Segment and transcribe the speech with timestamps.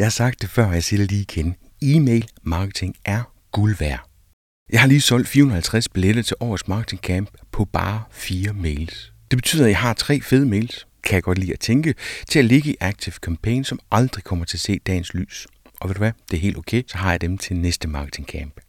[0.00, 1.56] Jeg har sagt det før, og jeg siger det lige igen.
[1.82, 4.10] E-mail marketing er guld værd.
[4.72, 9.12] Jeg har lige solgt 450 billetter til årets marketing camp på bare fire mails.
[9.30, 11.94] Det betyder, at jeg har tre fede mails, kan jeg godt lide at tænke,
[12.28, 15.46] til at ligge i Active Campaign, som aldrig kommer til at se dagens lys.
[15.80, 16.12] Og ved du hvad?
[16.30, 18.60] Det er helt okay, så har jeg dem til næste marketing camp.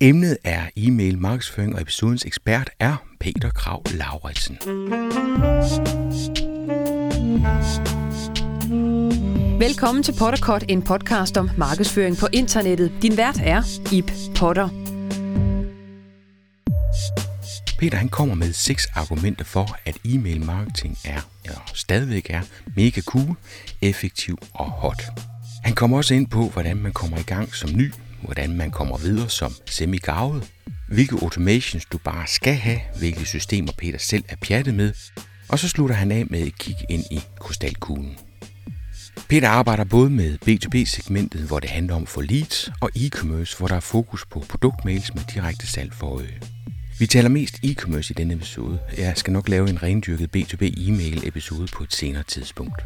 [0.00, 4.58] Emnet er e-mail markedsføring, og episodens ekspert er Peter Krav Lauritsen.
[9.60, 12.92] Velkommen til Potterkort, en podcast om markedsføring på internettet.
[13.02, 14.68] Din vært er Ip Potter.
[17.78, 22.42] Peter han kommer med seks argumenter for, at e-mail marketing er, eller stadigvæk er,
[22.76, 23.36] mega cool,
[23.82, 25.02] effektiv og hot.
[25.64, 27.92] Han kommer også ind på, hvordan man kommer i gang som ny,
[28.22, 29.98] hvordan man kommer videre som semi
[30.88, 34.92] hvilke automations du bare skal have, hvilke systemer Peter selv er pjattet med,
[35.48, 38.16] og så slutter han af med et kig ind i krystalkuglen.
[39.28, 43.74] Peter arbejder både med B2B-segmentet, hvor det handler om for leads, og e-commerce, hvor der
[43.74, 46.40] er fokus på produktmails med direkte salg for øje.
[46.98, 48.78] Vi taler mest e-commerce i denne episode.
[48.98, 52.82] Jeg skal nok lave en rendyrket B2B e-mail episode på et senere tidspunkt.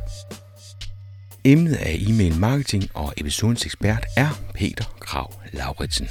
[1.44, 6.08] Emnet er e-mail marketing, og episodens ekspert er Peter Krav Lauritsen.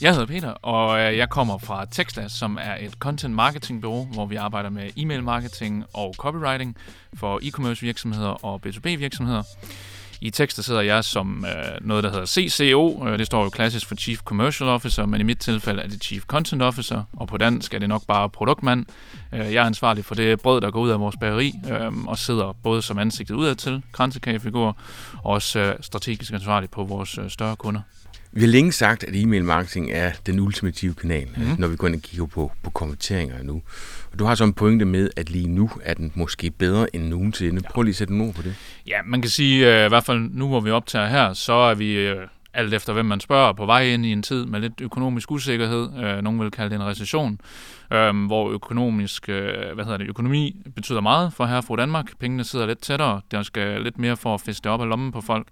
[0.00, 4.04] Jeg hedder Peter, og øh, jeg kommer fra Texas, som er et content marketing bureau,
[4.04, 6.76] hvor vi arbejder med e-mail marketing og copywriting
[7.14, 9.42] for e-commerce virksomheder og B2B virksomheder.
[10.20, 13.06] I Texas sidder jeg som øh, noget, der hedder CCO.
[13.08, 16.04] Øh, det står jo klassisk for Chief Commercial Officer, men i mit tilfælde er det
[16.04, 18.86] Chief Content Officer, og på dansk er det nok bare produktmand.
[19.32, 22.18] Øh, jeg er ansvarlig for det brød, der går ud af vores bageri, øh, og
[22.18, 24.76] sidder både som ansigtet udadtil, kransekagefigur,
[25.24, 27.80] og også øh, strategisk ansvarlig på vores øh, større kunder.
[28.36, 31.42] Vi har længe sagt, at e-mail marketing er den ultimative kanal, mm.
[31.58, 33.62] når vi går ind og kigger på, på konverteringer nu.
[34.12, 37.08] Og du har så en pointe med, at lige nu er den måske bedre end
[37.08, 37.62] nogensinde.
[37.70, 38.54] Prøv lige at sætte nogle ord på det.
[38.86, 41.74] Ja, man kan sige, øh, i hvert fald nu, hvor vi optager her, så er
[41.74, 42.16] vi øh,
[42.54, 45.88] alt efter hvem man spørger, på vej ind i en tid med lidt økonomisk usikkerhed.
[46.04, 47.40] Øh, nogen vil kalde det en recession,
[47.92, 52.06] øh, hvor økonomisk, øh, hvad hedder det, økonomi betyder meget for her fra Danmark.
[52.20, 55.20] Pengene sidder lidt tættere, der skal lidt mere for at feste op af lommen på
[55.20, 55.46] folk.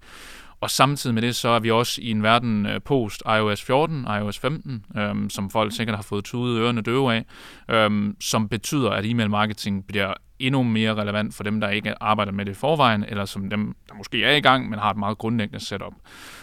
[0.61, 4.07] Og samtidig med det, så er vi også i en verden øh, post iOS 14,
[4.19, 7.25] iOS 15, øhm, som folk sikkert har fået tudet ørerne døve af,
[7.69, 12.31] øhm, som betyder, at e-mail marketing bliver endnu mere relevant for dem, der ikke arbejder
[12.31, 14.97] med det i forvejen, eller som dem, der måske er i gang, men har et
[14.97, 15.93] meget grundlæggende setup.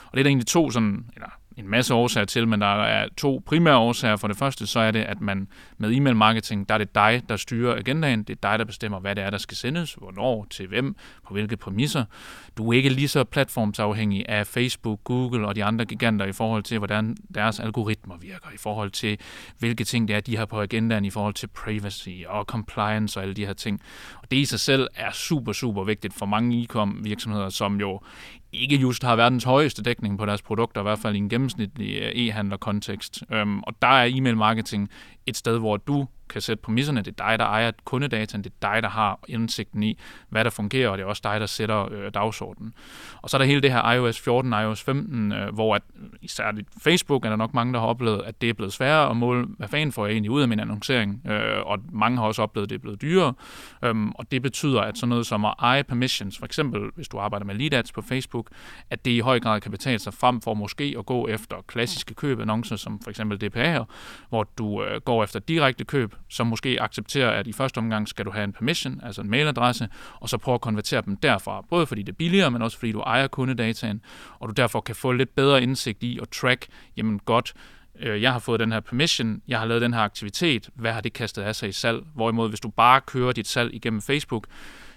[0.04, 3.08] Og det er der egentlig to sådan, eller en masse årsager til, men der er
[3.16, 4.16] to primære årsager.
[4.16, 5.48] For det første, så er det, at man
[5.78, 8.22] med e-mail marketing, der er det dig, der styrer agendaen.
[8.22, 10.96] Det er dig, der bestemmer, hvad det er, der skal sendes, hvornår, til hvem,
[11.26, 12.04] på hvilke præmisser.
[12.56, 16.62] Du er ikke lige så platformsafhængig af Facebook, Google og de andre giganter i forhold
[16.62, 19.18] til, hvordan deres algoritmer virker, i forhold til,
[19.58, 23.22] hvilke ting det er, de har på agendaen, i forhold til privacy og compliance og
[23.22, 23.80] alle de her ting.
[24.22, 28.00] Og det i sig selv er super, super vigtigt for mange e-com virksomheder, som jo
[28.52, 31.96] ikke just har verdens højeste dækning på deres produkter, i hvert fald i en gennemsnitlig
[32.02, 33.22] øh, e-handler-kontekst.
[33.30, 34.90] Øhm, og der er e-mail marketing
[35.26, 37.02] et sted, hvor du kan sætte præmisserne.
[37.02, 38.44] Det er dig, der ejer kundedataen.
[38.44, 39.98] Det er dig, der har indsigten i,
[40.28, 42.74] hvad der fungerer, og det er også dig, der sætter øh, dagsordenen.
[43.22, 46.08] Og så er der hele det her iOS 14, iOS 15, øh, hvor at, øh,
[46.22, 49.16] især Facebook er der nok mange, der har oplevet, at det er blevet sværere at
[49.16, 52.42] måle, hvad fanden får jeg egentlig ud af min annoncering, øh, og mange har også
[52.42, 53.34] oplevet, at det er blevet dyrere.
[53.84, 57.18] Øhm, og det betyder, at sådan noget som at eje permissions, for eksempel hvis du
[57.18, 58.50] arbejder med lead ads på Facebook,
[58.90, 62.14] at det i høj grad kan betale sig frem for måske at gå efter klassiske
[62.14, 63.84] købannoncer, som for eksempel DPA'er,
[64.28, 68.24] hvor du øh, går efter direkte køb, som måske accepterer, at i første omgang skal
[68.24, 69.88] du have en permission, altså en mailadresse,
[70.20, 72.92] og så prøve at konvertere dem derfra, både fordi det er billigere, men også fordi
[72.92, 74.00] du ejer kundedataen,
[74.38, 76.66] og du derfor kan få lidt bedre indsigt i at track,
[76.96, 77.54] jamen godt,
[78.00, 81.00] øh, jeg har fået den her permission, jeg har lavet den her aktivitet, hvad har
[81.00, 82.02] det kastet af sig i salg?
[82.14, 84.46] Hvorimod, hvis du bare kører dit salg igennem Facebook,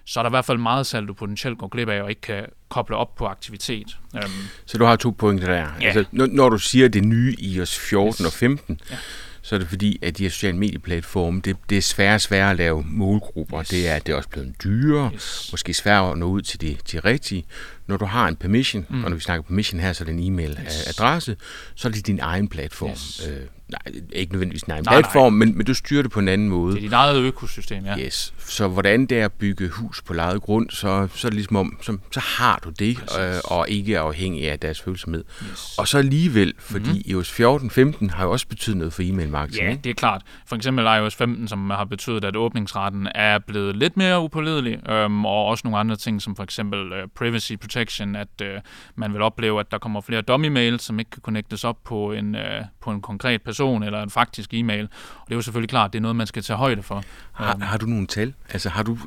[0.07, 2.21] så er der i hvert fald meget salg, du potentielt går glip af, og ikke
[2.21, 3.97] kan koble op på aktivitet.
[4.13, 4.21] Um,
[4.65, 5.55] så du har to pointer der.
[5.55, 5.87] Ja.
[5.87, 8.21] Altså, når, når du siger det nye i os 14 yes.
[8.25, 8.97] og 15, ja
[9.45, 12.57] så er det fordi, at de her sociale medieplatforme, det, det er svært svært at
[12.57, 13.59] lave målgrupper.
[13.59, 13.67] Yes.
[13.67, 15.47] Det er det er også blevet dyrere, yes.
[15.51, 17.45] måske svært at nå ud til de, de rigtige.
[17.87, 19.03] Når du har en permission, mm.
[19.03, 21.37] og når vi snakker permission her, så er det en e-mail-adresse, yes.
[21.75, 22.89] så er det din egen platform.
[22.89, 23.27] Yes.
[23.29, 23.37] Øh,
[23.67, 25.45] nej, ikke nødvendigvis din egen nej, platform, nej.
[25.45, 26.73] Men, men du styrer det på en anden måde.
[26.73, 27.99] Det er dit eget økosystem, ja.
[27.99, 28.33] Yes.
[28.39, 31.55] Så hvordan det er at bygge hus på lejet grund, så, så er det ligesom
[31.55, 35.23] om, så, så har du det, øh, og ikke er afhængig af deres følsomhed.
[35.51, 35.77] Yes.
[35.77, 37.01] Og så alligevel, fordi mm-hmm.
[37.05, 39.69] iOS 14, 15 har jo også betydet noget for e-mail marketing.
[39.69, 40.21] Ja, det er klart.
[40.47, 45.25] For eksempel iOS 15, som har betydet, at åbningsraten er blevet lidt mere upålidelig, øhm,
[45.25, 47.74] og også nogle andre ting, som for eksempel uh, privacy protection,
[48.15, 48.47] at uh,
[48.95, 52.11] man vil opleve, at der kommer flere dummy mails, som ikke kan connectes op på
[52.11, 52.41] en, uh,
[52.81, 54.83] på en konkret person, eller en faktisk e-mail.
[54.83, 57.03] Og det er jo selvfølgelig klart, det er noget, man skal tage højde for.
[57.31, 57.61] Har, øhm.
[57.61, 58.33] har du nogle tal?
[58.49, 58.97] Altså, har du,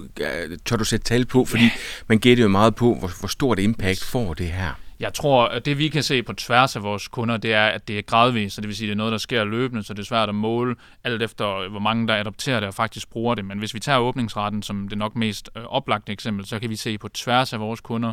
[0.65, 1.45] tør du sætte tal på?
[1.45, 1.71] Fordi
[2.07, 4.73] man gætter jo meget på, hvor, hvor stort impact får det her.
[5.01, 7.89] Jeg tror, at det vi kan se på tværs af vores kunder, det er, at
[7.89, 9.95] det er gradvist, så det vil sige, at det er noget, der sker løbende, så
[9.95, 13.35] det er svært at måle alt efter, hvor mange der adopterer det og faktisk bruger
[13.35, 13.45] det.
[13.45, 16.77] Men hvis vi tager åbningsretten som det nok mest øh, oplagte eksempel, så kan vi
[16.77, 18.13] se på tværs af vores kunder,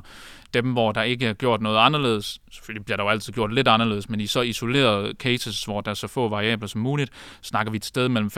[0.54, 3.68] dem hvor der ikke er gjort noget anderledes, selvfølgelig bliver der jo altid gjort lidt
[3.68, 7.12] anderledes, men i så isolerede cases, hvor der er så få variabler som muligt,
[7.42, 8.32] snakker vi et sted mellem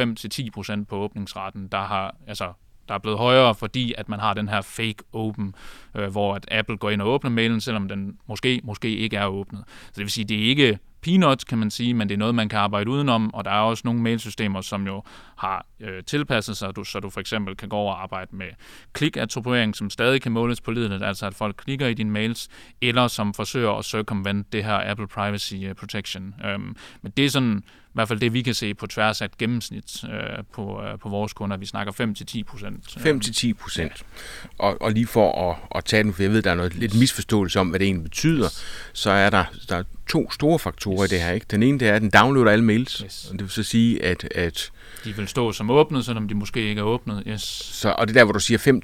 [0.80, 2.54] 5-10% på åbningsretten, der har altså
[2.88, 5.56] der er blevet højere, fordi at man har den her fake open,
[5.96, 9.26] øh, hvor at Apple går ind og åbner mailen, selvom den måske, måske ikke er
[9.26, 9.64] åbnet.
[9.68, 12.36] Så det vil sige, det er ikke peanuts, kan man sige, men det er noget,
[12.36, 15.04] man kan arbejde udenom, og der er også nogle mailsystemer, som jo
[15.38, 18.48] har øh, tilpasset sig, så du for eksempel kan gå over og arbejde med
[18.94, 22.48] klikattribuering, som stadig kan måles på lidet, altså at folk klikker i dine mails,
[22.82, 26.36] eller som forsøger at circumvent det her Apple Privacy øh, Protection.
[26.46, 27.64] Øhm, men det er sådan,
[27.98, 31.10] hvert fald det, vi kan se på tværs af et gennemsnit øh, på, øh, på
[31.10, 31.58] vores kunder.
[31.58, 32.88] Vi snakker 5-10 procent.
[32.88, 33.92] 5-10 procent.
[33.92, 34.66] Ja.
[34.66, 37.00] Og, og lige for at, at tage den, for jeg ved, der er noget lidt
[37.00, 38.50] misforståelse om, hvad det egentlig betyder,
[38.94, 41.12] så er der, der er to store faktorer yes.
[41.12, 41.32] i det her.
[41.32, 41.46] Ikke?
[41.52, 42.98] Den ene, det er, at den downloader alle mails.
[42.98, 43.28] Yes.
[43.32, 44.72] Og det vil så sige, at, at
[45.04, 47.24] de vil stå som åbnet, selvom de måske ikke er åbnet.
[47.28, 47.42] Yes.
[47.42, 48.82] Så, og det er der, hvor du siger, 5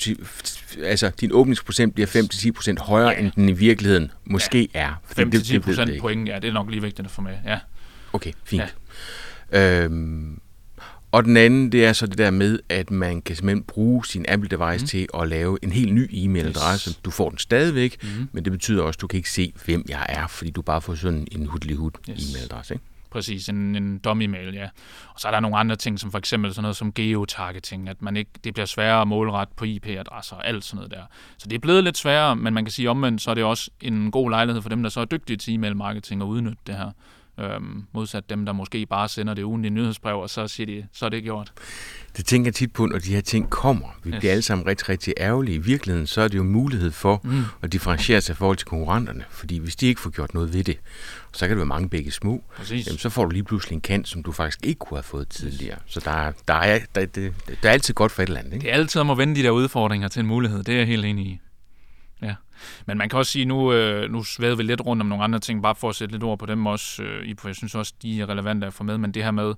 [0.84, 2.08] altså din åbningsprocent bliver
[2.80, 3.20] 5-10% højere, ja.
[3.20, 4.80] end den i virkeligheden måske ja.
[4.80, 4.94] er.
[5.20, 7.34] 5-10% point, ja, det er nok lige vigtigt at få med.
[7.46, 7.60] Ja.
[8.14, 8.62] Okay, fint.
[8.62, 8.68] Ja.
[9.52, 10.40] Øhm,
[11.12, 14.26] og den anden, det er så det der med, at man kan simpelthen bruge sin
[14.28, 14.88] Apple device mm.
[14.88, 16.90] til at lave en helt ny e-mailadresse.
[16.90, 17.00] Yes.
[17.06, 18.30] Du får den stadigvæk, mm.
[18.32, 20.82] men det betyder også, at du kan ikke se, hvem jeg er, fordi du bare
[20.82, 22.20] får sådan en hudlig hud yes.
[22.20, 22.74] e-mailadresse.
[22.74, 22.86] Ikke?
[23.14, 24.70] Præcis, en, en dummy-mail, ja.
[25.14, 28.02] Og så er der nogle andre ting, som for eksempel sådan noget som geotargeting, at
[28.02, 31.04] man ikke, det bliver sværere at målrette på IP-adresser og alt sådan noget der.
[31.38, 33.72] Så det er blevet lidt sværere, men man kan sige omvendt, så er det også
[33.82, 36.92] en god lejlighed for dem, der så er dygtige til e-mail-marketing at udnytte det her.
[37.40, 41.06] Øhm, modsat dem, der måske bare sender det ugentlige nyhedsbrev, og så siger de, så
[41.06, 41.54] er det gjort.
[42.18, 43.88] Det tænker jeg tit på, når de her ting kommer.
[44.04, 44.20] Vi yes.
[44.20, 45.56] bliver alle sammen rigtig, rigtig ærgerlige.
[45.56, 47.44] I virkeligheden så er det jo mulighed for mm.
[47.62, 49.24] at differentiere sig i forhold til konkurrenterne.
[49.30, 50.78] Fordi hvis de ikke får gjort noget ved det,
[51.34, 54.08] så kan det være mange begge små, jamen, så får du lige pludselig en kant,
[54.08, 55.78] som du faktisk ikke kunne have fået tidligere.
[55.86, 58.54] Så der, der, er, der, det, det er altid godt for et eller andet.
[58.54, 58.64] Ikke?
[58.64, 60.64] Det er altid om at vende de der udfordringer til en mulighed.
[60.64, 61.40] Det er jeg helt enig i.
[62.88, 65.40] Men man kan også sige, nu, øh, nu svæder vi lidt rundt om nogle andre
[65.40, 67.94] ting, bare for at sætte lidt ord på dem også, øh, for jeg synes også,
[68.02, 69.54] de er relevante at få med, men det her med,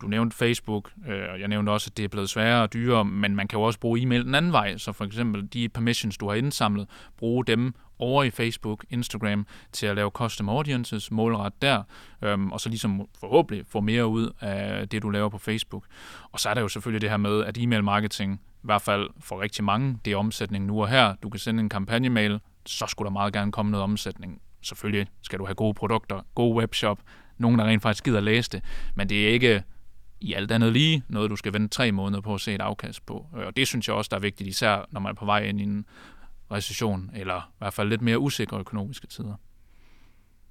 [0.00, 3.04] du nævnte Facebook, øh, og jeg nævnte også, at det er blevet sværere og dyrere,
[3.04, 6.18] men man kan jo også bruge e-mail den anden vej, så for eksempel de permissions,
[6.18, 6.86] du har indsamlet,
[7.16, 11.82] bruge dem over i Facebook, Instagram, til at lave custom audiences, målret der,
[12.22, 15.86] øhm, og så ligesom forhåbentlig få mere ud af det, du laver på Facebook.
[16.32, 19.08] Og så er der jo selvfølgelig det her med, at e-mail marketing, i hvert fald
[19.20, 21.14] for rigtig mange, det er omsætning nu og her.
[21.22, 24.40] Du kan sende en kampagnemail, så skulle der meget gerne komme noget omsætning.
[24.62, 26.98] Selvfølgelig skal du have gode produkter, god webshop,
[27.38, 28.62] nogen, der rent faktisk gider læse det,
[28.94, 29.62] men det er ikke
[30.20, 33.06] i alt andet lige noget, du skal vente tre måneder på at se et afkast
[33.06, 33.26] på.
[33.38, 35.42] Øh, og det synes jeg også, der er vigtigt, især når man er på vej
[35.42, 35.84] ind i en
[36.52, 39.34] recession, eller i hvert fald lidt mere usikre økonomiske tider.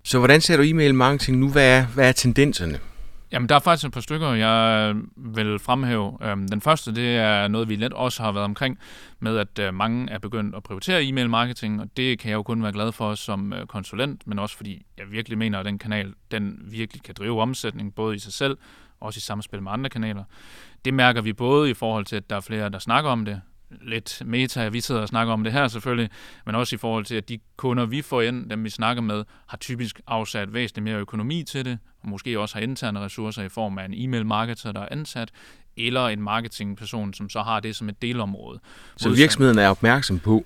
[0.04, 1.52] Så hvordan ser du e-mail marketing nu?
[1.52, 2.80] Hvad er, hvad er tendenserne?
[3.32, 6.18] Jamen, der er faktisk et par stykker, jeg vil fremhæve.
[6.22, 8.80] Øhm, den første, det er noget, vi lidt også har været omkring,
[9.20, 12.44] med at øh, mange er begyndt at prioritere e-mail marketing, og det kan jeg jo
[12.44, 15.80] kun være glad for som øh, konsulent, men også fordi jeg virkelig mener, at den
[15.80, 18.58] kanal, den virkelig kan drive omsætning, både i sig selv,
[19.00, 20.24] og også i samspil med andre kanaler.
[20.86, 23.42] Det mærker vi både i forhold til, at der er flere, der snakker om det,
[23.82, 26.10] lidt meta, vi sidder og snakker om det her selvfølgelig,
[26.46, 29.24] men også i forhold til, at de kunder, vi får ind, dem vi snakker med,
[29.48, 33.50] har typisk afsat væsentligt mere økonomi til det, og måske også har interne ressourcer i
[33.50, 35.30] form af en e-mail-marketer, der er ansat,
[35.78, 38.60] eller en marketingperson, som så har det som et delområde.
[38.98, 40.46] Så virksomheden er opmærksom på,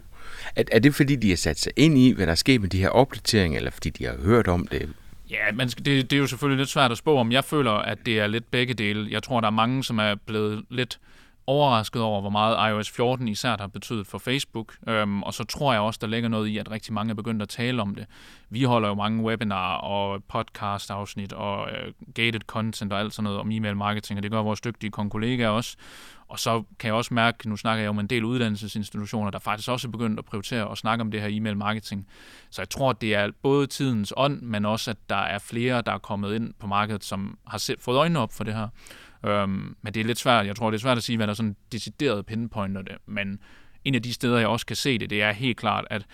[0.55, 2.79] at er det fordi, de har sat sig ind i, hvad der sker med de
[2.79, 4.89] her opdateringer, eller fordi de har hørt om det?
[5.29, 7.31] Ja, men det, det er jo selvfølgelig lidt svært at spå om.
[7.31, 9.07] Jeg føler, at det er lidt begge dele.
[9.11, 10.99] Jeg tror, der er mange, som er blevet lidt
[11.47, 14.75] overrasket over, hvor meget iOS 14 især har betydet for Facebook.
[14.87, 17.41] Øhm, og så tror jeg også, der ligger noget i, at rigtig mange er begyndt
[17.41, 18.05] at tale om det.
[18.49, 23.39] Vi holder jo mange webinarer og podcast-afsnit og øh, gated content og alt sådan noget
[23.39, 25.77] om e-mail marketing, og det gør vores dygtige kollegaer også.
[26.27, 29.69] Og så kan jeg også mærke, nu snakker jeg om en del uddannelsesinstitutioner, der faktisk
[29.69, 32.07] også er begyndt at prioritere at snakke om det her e-mail marketing.
[32.49, 35.91] Så jeg tror, det er både tidens ånd, men også, at der er flere, der
[35.91, 38.67] er kommet ind på markedet, som har fået øjnene op for det her.
[39.25, 40.45] Øhm, men det er lidt svært.
[40.45, 42.95] Jeg tror, det er svært at sige, hvad der sådan decideret pinpointer det.
[43.05, 43.39] Men
[43.85, 46.05] en af de steder, jeg også kan se det, det er helt klart, at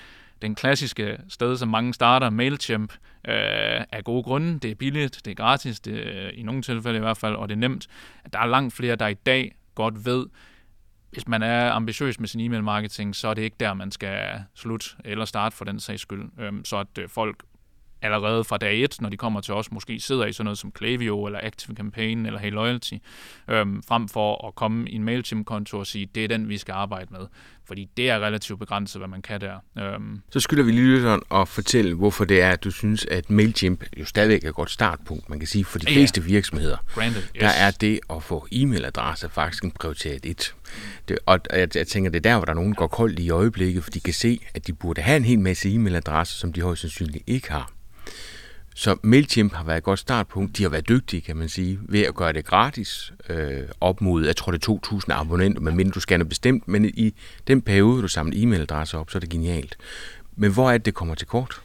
[0.42, 2.94] den klassiske sted, som mange starter, MailChimp,
[3.28, 4.60] øh, af gode grunde.
[4.60, 7.50] Det er billigt, det er gratis, det er, i nogle tilfælde i hvert fald, og
[7.50, 7.88] det er nemt.
[8.34, 10.26] Der er langt flere, der i dag godt ved,
[11.12, 14.44] hvis man er ambitiøs med sin e-mail marketing, så er det ikke der, man skal
[14.56, 16.30] slutte eller starte for den sags skyld.
[16.40, 17.44] Øhm, så at øh, folk
[18.02, 20.72] allerede fra dag 1, når de kommer til os, måske sidder i sådan noget som
[20.72, 22.94] Klaviyo eller Active Campaign eller Hey Loyalty,
[23.48, 26.74] øhm, frem for at komme i en MailChimp-konto og sige, det er den, vi skal
[26.74, 27.28] arbejde med.
[27.68, 29.54] Fordi det er relativt begrænset, hvad man kan der.
[29.80, 30.22] Øhm.
[30.32, 33.84] Så skylder vi lige lytteren at fortælle, hvorfor det er, at du synes, at MailChimp
[34.00, 35.30] jo stadigvæk er et godt startpunkt.
[35.30, 36.26] Man kan sige, for de fleste ja.
[36.26, 37.30] virksomheder, Granted, yes.
[37.40, 40.56] der er det at få e-mailadresse faktisk en prioritet 1.
[41.08, 43.20] Det, og jeg, jeg tænker, det er der, hvor der er nogen, der går koldt
[43.20, 46.54] i øjeblikket, for de kan se, at de burde have en hel masse e-mailadresser, som
[46.54, 47.72] de højst sandsynligt ikke har.
[48.80, 50.58] Så MailChimp har været et godt startpunkt.
[50.58, 54.26] De har været dygtige, kan man sige, ved at gøre det gratis øh, op mod,
[54.26, 57.14] jeg tror det er 2.000 abonnenter, medmindre du scanner bestemt, men i
[57.48, 59.78] den periode, du samler e-mailadresser op, så er det genialt.
[60.36, 61.62] Men hvor er det, det kommer til kort?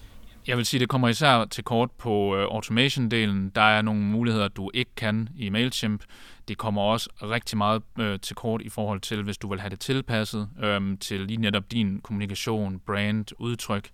[0.47, 3.53] Jeg vil sige, det kommer især til kort på uh, automation-delen.
[3.55, 6.03] Der er nogle muligheder, du ikke kan i MailChimp.
[6.49, 9.71] Det kommer også rigtig meget øh, til kort i forhold til, hvis du vil have
[9.71, 13.89] det tilpasset øh, til lige netop din kommunikation, brand, udtryk.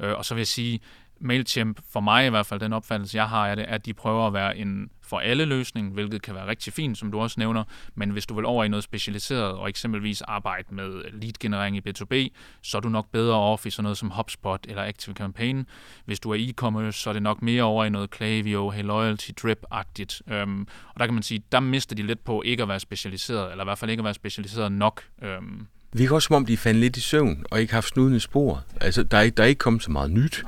[0.00, 0.80] Øh, og så vil jeg sige,
[1.20, 3.94] MailChimp, for mig i hvert fald, den opfattelse, jeg har af det, er, at de
[3.94, 7.40] prøver at være en for alle løsning, hvilket kan være rigtig fint, som du også
[7.40, 11.80] nævner, men hvis du vil over i noget specialiseret og eksempelvis arbejde med lead-generering i
[11.80, 15.66] B2B, så er du nok bedre off i sådan noget som HubSpot eller Active Campaign.
[16.04, 19.30] Hvis du er e-commerce, så er det nok mere over i noget Klaviyo, Hey Loyalty,
[19.42, 20.20] Drip-agtigt.
[20.34, 20.60] Øhm,
[20.94, 23.64] og der kan man sige, der mister de lidt på ikke at være specialiseret, eller
[23.64, 25.02] i hvert fald ikke at være specialiseret nok.
[25.22, 28.14] Øhm, vi kan også som om, de fandt lidt i søvn og ikke haft snuden
[28.14, 28.64] i spor.
[28.80, 30.42] Altså, der er, der er ikke kommet så meget nyt.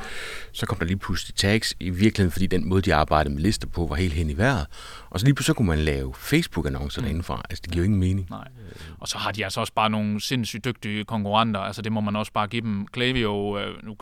[0.52, 3.68] Så kom der lige pludselig tags i virkeligheden, fordi den måde, de arbejdede med lister
[3.68, 4.66] på, var helt hen i vejret.
[5.10, 7.04] Og så lige pludselig så kunne man lave Facebook-annoncer mm.
[7.04, 7.42] derindefra.
[7.50, 8.26] Altså, det giver jo ingen mening.
[8.30, 8.48] Nej.
[8.98, 11.60] Og så har de altså også bare nogle sindssygt dygtige konkurrenter.
[11.60, 12.86] Altså, det må man også bare give dem.
[12.86, 13.96] Klaviyo, øh, nu,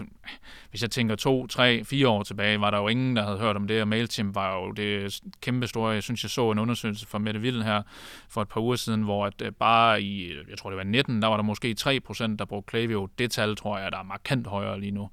[0.71, 3.57] hvis jeg tænker to, tre, fire år tilbage, var der jo ingen, der havde hørt
[3.57, 5.91] om det, og MailChimp var jo det kæmpe store.
[5.91, 7.83] Jeg synes, jeg så en undersøgelse fra Mette Vild her
[8.29, 11.23] for et par uger siden, hvor at øh, bare i, jeg tror det var 19,
[11.23, 13.09] der var der måske 3 procent, der brugte Klaviyo.
[13.19, 15.11] Det tal, tror jeg, der er markant højere lige nu.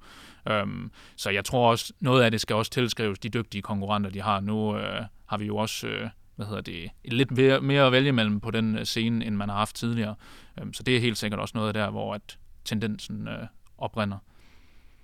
[0.50, 4.22] Um, så jeg tror også, noget af det skal også tilskrives de dygtige konkurrenter, de
[4.22, 4.40] har.
[4.40, 4.80] Nu uh,
[5.34, 7.30] har vi jo også uh, hvad hedder det, lidt
[7.62, 10.14] mere, at vælge mellem på den scene, end man har haft tidligere.
[10.62, 13.46] Um, så det er helt sikkert også noget der, hvor at tendensen uh,
[13.78, 14.18] oprinder.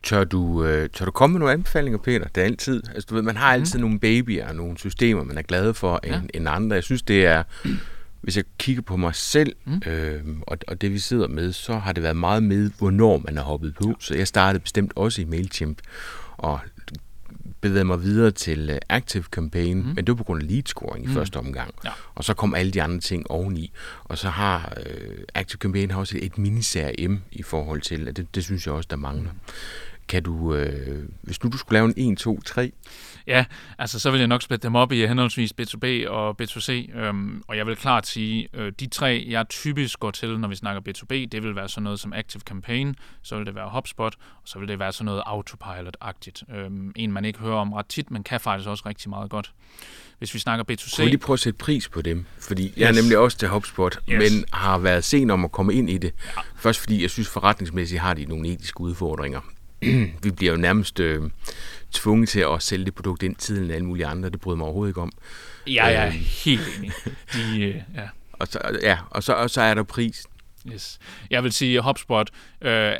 [0.02, 2.28] Tør du, øh, tør du komme med nogle anbefalinger, Peter?
[2.28, 3.82] Det er altid, altså du ved, man har altid mm.
[3.82, 6.16] nogle babyer og nogle systemer, man er glad for ja.
[6.16, 6.74] end, end andre.
[6.74, 7.42] Jeg synes, det er,
[8.20, 9.82] hvis jeg kigger på mig selv, mm.
[9.86, 13.38] øh, og, og det vi sidder med, så har det været meget med, hvornår man
[13.38, 13.96] er hoppet på.
[13.98, 15.78] Så jeg startede bestemt også i MailChimp,
[16.36, 16.60] og
[17.60, 19.86] bevægede mig videre til uh, Active Campaign, mm.
[19.86, 21.14] men det var på grund af lead scoring i mm.
[21.14, 21.74] første omgang.
[21.84, 21.90] Ja.
[22.14, 23.72] Og så kom alle de andre ting oveni.
[24.04, 28.16] Og så har uh, Active Campaign har også et, et mini-CRM i forhold til, at
[28.16, 29.32] det, det synes jeg også, der mangler.
[29.32, 29.38] Mm.
[30.08, 32.72] Kan du, øh, hvis nu du skulle lave en 1, 2, 3?
[33.30, 33.44] Ja,
[33.78, 37.56] altså så vil jeg nok splitte dem op i henholdsvis B2B og B2C, øhm, og
[37.56, 41.14] jeg vil klart sige, øh, de tre, jeg typisk går til, når vi snakker B2B,
[41.32, 44.58] det vil være sådan noget som Active Campaign, så vil det være HubSpot, og så
[44.58, 46.56] vil det være sådan noget Autopilot-agtigt.
[46.56, 49.52] Øhm, en, man ikke hører om ret tit, men kan faktisk også rigtig meget godt.
[50.18, 50.96] Hvis vi snakker B2C...
[50.96, 52.26] Kunne lige prøve at sætte pris på dem?
[52.40, 52.76] Fordi yes.
[52.76, 54.18] jeg er nemlig også til HubSpot, yes.
[54.18, 56.14] men har været sen om at komme ind i det.
[56.36, 56.40] Ja.
[56.56, 59.40] Først fordi jeg synes forretningsmæssigt har de nogle etiske udfordringer.
[60.24, 61.22] vi bliver jo nærmest øh,
[61.92, 64.30] tvunget til at sælge det produkt ind tiden end alle mulige andre.
[64.30, 65.12] Det bryder mig overhovedet ikke om.
[65.66, 66.92] Ja, jeg er øh, helt enig.
[67.32, 68.08] De, øh, ja.
[68.32, 70.26] Og så, ja, og så, og så er der pris.
[70.72, 70.98] Yes.
[71.30, 72.92] Jeg vil sige, HubSpot, øh,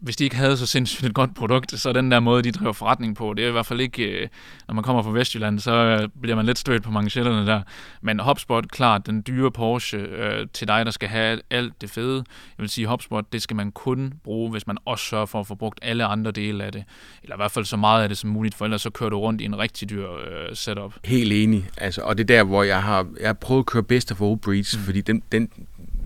[0.00, 2.72] hvis de ikke havde så sindssygt et godt produkt, så den der måde, de driver
[2.72, 4.28] forretning på, det er i hvert fald ikke, øh,
[4.68, 7.62] når man kommer fra Vestjylland, så øh, bliver man lidt stødt på manchetterne der.
[8.00, 12.24] Men HubSpot, klart, den dyre Porsche øh, til dig, der skal have alt det fede.
[12.58, 15.46] Jeg vil sige, HubSpot, det skal man kun bruge, hvis man også sørger for at
[15.46, 16.84] få brugt alle andre dele af det.
[17.22, 19.20] Eller i hvert fald så meget af det som muligt, for ellers så kører du
[19.20, 20.94] rundt i en rigtig dyr øh, setup.
[21.04, 21.68] Helt enig.
[21.76, 24.20] Altså, og det er der, hvor jeg har, jeg har prøvet at køre best of
[24.20, 24.82] all breeds, mm.
[24.82, 25.48] fordi den, den,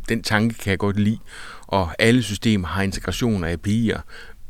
[0.09, 1.19] den tanke kan jeg godt lide.
[1.67, 4.01] Og alle systemer har integration af API'er,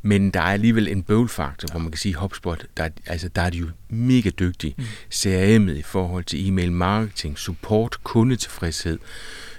[0.03, 3.51] men der er alligevel en bøvlfaktor, hvor man kan sige, HubSpot, der, altså, der er
[3.51, 4.75] de jo mega dygtige.
[4.79, 4.85] Mm.
[5.15, 8.99] CRM'et i forhold til e-mail marketing, support, kundetilfredshed.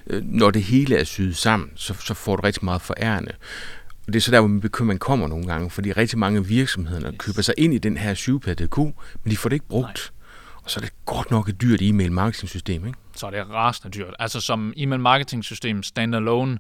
[0.08, 3.32] Øh, når det hele er syet sammen, så, så får du rigtig meget forærende.
[4.08, 6.50] Og det er så der, hvor min bekymring kommer nogle gange, fordi rigtig mange af
[6.50, 7.16] virksomhederne yes.
[7.20, 10.12] køber sig ind i den her 7 PDQ, men de får det ikke brugt.
[10.14, 10.54] Nej.
[10.64, 13.00] Og så er det godt nok et dyrt e-mail marketing system, ikke?
[13.16, 14.14] Så er det rasende dyrt.
[14.20, 16.60] Altså som e-mail marketing system standalone,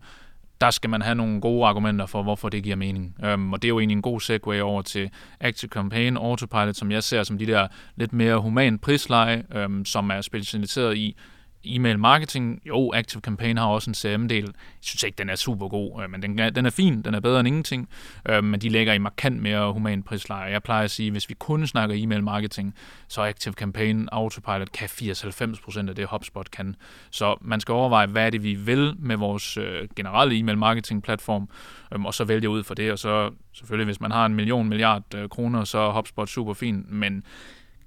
[0.61, 3.15] der skal man have nogle gode argumenter for, hvorfor det giver mening.
[3.23, 6.91] Øhm, og det er jo egentlig en god segue over til Active Campaign, Autopilot, som
[6.91, 11.15] jeg ser som de der lidt mere human prisleje, øhm, som er specialiseret i
[11.65, 14.43] e-mail marketing, jo, Active Campaign har også en CRM-del.
[14.43, 17.19] Jeg synes ikke, den er super god, øh, men den, den er fin, den er
[17.19, 17.89] bedre end ingenting,
[18.29, 20.51] øh, men de ligger i markant mere human prisleje.
[20.51, 22.75] Jeg plejer at sige, hvis vi kun snakker e-mail marketing,
[23.07, 26.75] så Active Campaign Autopilot kan 80-90% af det HubSpot kan.
[27.09, 31.03] Så man skal overveje, hvad er det, vi vil med vores øh, generelle e-mail marketing
[31.03, 31.49] platform,
[31.93, 34.69] øh, og så vælge ud for det, og så selvfølgelig, hvis man har en million
[34.69, 37.23] milliard øh, kroner, så er HubSpot super fint, men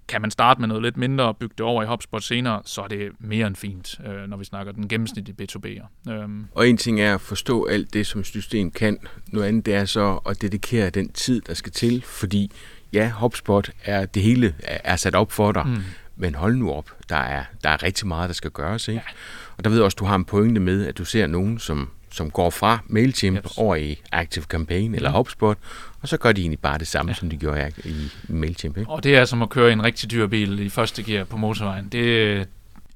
[0.09, 2.83] kan man starte med noget lidt mindre og bygge det over i HubSpot senere, så
[2.83, 6.13] er det mere end fint, øh, når vi snakker den gennemsnitlige B2B'er.
[6.13, 6.47] Øhm.
[6.55, 8.99] Og en ting er at forstå alt det, som system kan.
[9.27, 12.51] Noget andet det er så at dedikere den tid, der skal til, fordi
[12.93, 15.83] ja, HubSpot er det hele er sat op for dig, mm.
[16.17, 18.89] men hold nu op, der er, der er rigtig meget, der skal gøres.
[18.89, 19.03] Ikke?
[19.07, 19.13] Ja.
[19.57, 21.89] Og der ved jeg også, du har en pointe med, at du ser nogen, som
[22.11, 23.59] som går fra MailChimp yes.
[23.59, 25.17] over i Active Campaign eller mm.
[25.17, 25.59] HubSpot,
[26.07, 27.15] og så gør de egentlig bare det samme, ja.
[27.15, 28.77] som de gjorde i MailChimp.
[28.77, 28.91] Ikke?
[28.91, 31.37] Og det er som at køre i en rigtig dyr bil i første gear på
[31.37, 31.89] motorvejen.
[31.89, 32.49] Det,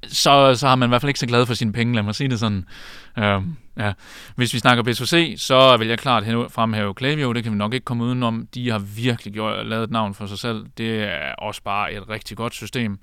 [0.06, 2.14] så, så har man i hvert fald ikke så glad for sine penge, lad mig
[2.14, 2.64] sige det sådan.
[3.18, 3.92] Øhm, ja.
[4.36, 7.84] Hvis vi snakker B2C, så vil jeg klart fremhæve Klaviyo, det kan vi nok ikke
[7.84, 8.48] komme udenom.
[8.54, 10.66] De har virkelig gjort, lavet et navn for sig selv.
[10.78, 12.98] Det er også bare et rigtig godt system.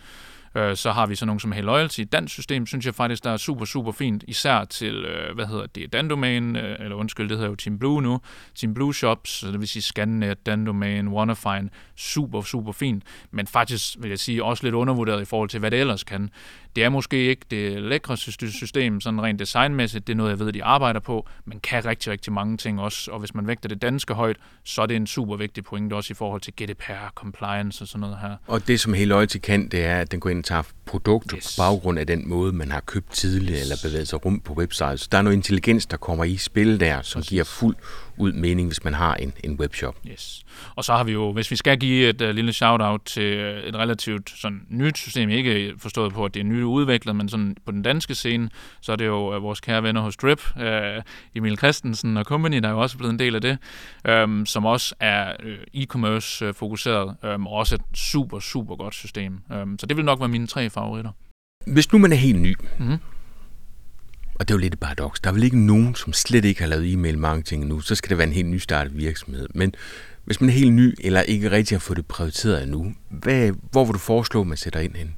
[0.56, 2.02] Øh, så har vi så nogle som Hey Loyalty.
[2.12, 5.66] Dansk system synes jeg faktisk, der er super, super fint, især til, øh, hvad hedder
[5.66, 8.20] det, Dandomain, øh, eller undskyld, det hedder jo Team Blue nu,
[8.56, 13.96] Team Blue Shops, så det vil sige Scannet, Dandomain, Wannafine, super, super fint, men faktisk
[14.00, 16.30] vil jeg sige også lidt undervurderet i forhold til, hvad det ellers kan.
[16.78, 20.54] Det er måske ikke det lækre system, sådan rent designmæssigt, det er noget, jeg ved,
[20.54, 23.82] de arbejder på, men kan rigtig, rigtig mange ting også, og hvis man vægter det
[23.82, 27.84] danske højt, så er det en super vigtig point også i forhold til GDPR, compliance
[27.84, 28.36] og sådan noget her.
[28.48, 31.56] Og det, som Hey Loyalty kan, det er, at den går ind tager produkt yes.
[31.56, 35.00] på baggrund af den måde, man har købt tidligere eller bevæget sig rundt på websitet.
[35.00, 37.30] Så der er noget intelligens, der kommer i spil der, som Præcis.
[37.30, 37.76] giver fuld
[38.18, 39.96] ud mening, hvis man har en, en webshop.
[40.08, 40.46] Yes.
[40.76, 43.76] Og så har vi jo, hvis vi skal give et uh, lille shout-out til et
[43.76, 47.72] relativt sådan, nyt system, ikke forstået på, at det er nyt udviklet, men sådan på
[47.72, 48.50] den danske scene,
[48.82, 50.64] så er det jo uh, vores kære venner hos Drip, uh,
[51.36, 53.58] Emil Christensen og Company, der er jo også blevet en del af det,
[54.24, 59.40] um, som også er uh, e-commerce fokuseret, um, og også et super, super godt system.
[59.62, 61.12] Um, så det vil nok være mine tre favoritter.
[61.68, 62.98] Hvis nu man er helt ny, mm-hmm
[64.40, 65.20] og det er jo lidt et paradoks.
[65.20, 68.10] Der er vel ikke nogen, som slet ikke har lavet e-mail marketing endnu, så skal
[68.10, 69.48] det være en helt nystartet virksomhed.
[69.56, 69.76] Men
[70.26, 73.86] hvis man er helt ny, eller ikke rigtig har fået det prioriteret endnu, hvad, hvor
[73.86, 75.16] vil du foreslå, at man sætter ind hen?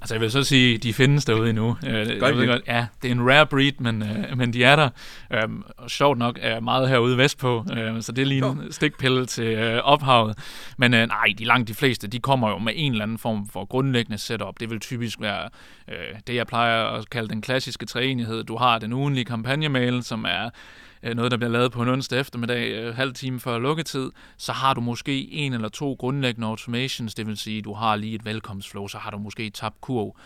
[0.00, 1.76] Altså jeg vil så sige, de findes derude endnu.
[1.86, 4.88] Øh, ved godt, ja, det er en rare breed, men, øh, men de er der.
[5.32, 9.26] Øhm, og sjovt nok er meget herude vestpå, øh, så det er lige en stikpille
[9.26, 10.38] til øh, ophavet.
[10.76, 13.48] Men øh, nej, de langt de fleste, de kommer jo med en eller anden form
[13.48, 14.60] for grundlæggende setup.
[14.60, 15.48] Det vil typisk være
[15.88, 15.94] øh,
[16.26, 18.44] det, jeg plejer at kalde den klassiske træenighed.
[18.44, 20.50] Du har den ugenlige kampagnemail, som er øh,
[21.02, 24.52] Øh, noget, der bliver lavet på en onsdag eftermiddag, øh, halv time før lukketid, så
[24.52, 28.24] har du måske en eller to grundlæggende automations, det vil sige, du har lige et
[28.24, 30.16] velkomstflow, så har du måske tabt kurv,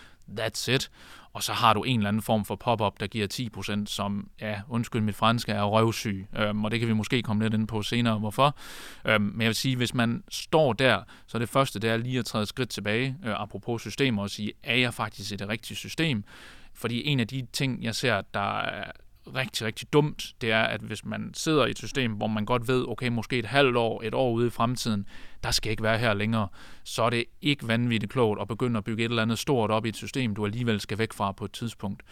[0.40, 0.90] that's it.
[1.32, 3.26] Og så har du en eller anden form for pop-up, der giver
[3.84, 6.26] 10%, som, ja, undskyld mit franske, er røvsyg.
[6.36, 8.56] Øhm, og det kan vi måske komme lidt ind på senere, hvorfor.
[9.04, 12.18] Øhm, men jeg vil sige, hvis man står der, så det første, det er lige
[12.18, 15.76] at træde skridt tilbage, øh, apropos systemer, og sige, er jeg faktisk i det rigtige
[15.76, 16.24] system?
[16.74, 18.62] Fordi en af de ting, jeg ser, der
[19.26, 22.68] rigtig, rigtig dumt, det er, at hvis man sidder i et system, hvor man godt
[22.68, 25.06] ved, okay, måske et halvt år, et år ude i fremtiden,
[25.42, 26.48] der skal ikke være her længere,
[26.84, 29.86] så er det ikke vanvittigt klogt at begynde at bygge et eller andet stort op
[29.86, 32.02] i et system, du alligevel skal væk fra på et tidspunkt.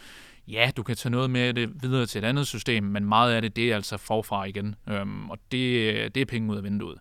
[0.48, 3.42] Ja, du kan tage noget med det videre til et andet system, men meget af
[3.42, 6.98] det, det er altså forfra igen, øhm, og det, det er penge ud af vinduet.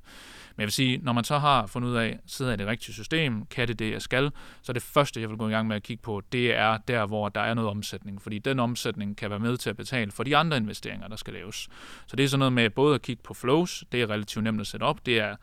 [0.59, 2.93] Men jeg vil sige, når man så har fundet ud af, sidder i det rigtige
[2.93, 5.75] system, kan det det, jeg skal, så det første, jeg vil gå i gang med
[5.75, 8.21] at kigge på, det er der, hvor der er noget omsætning.
[8.21, 11.33] Fordi den omsætning kan være med til at betale for de andre investeringer, der skal
[11.33, 11.69] laves.
[12.07, 14.61] Så det er sådan noget med både at kigge på flows, det er relativt nemt
[14.61, 15.35] at sætte op, det er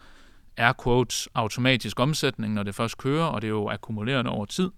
[0.56, 4.70] air quotes automatisk omsætning, når det først kører, og det er jo akkumulerende over tid.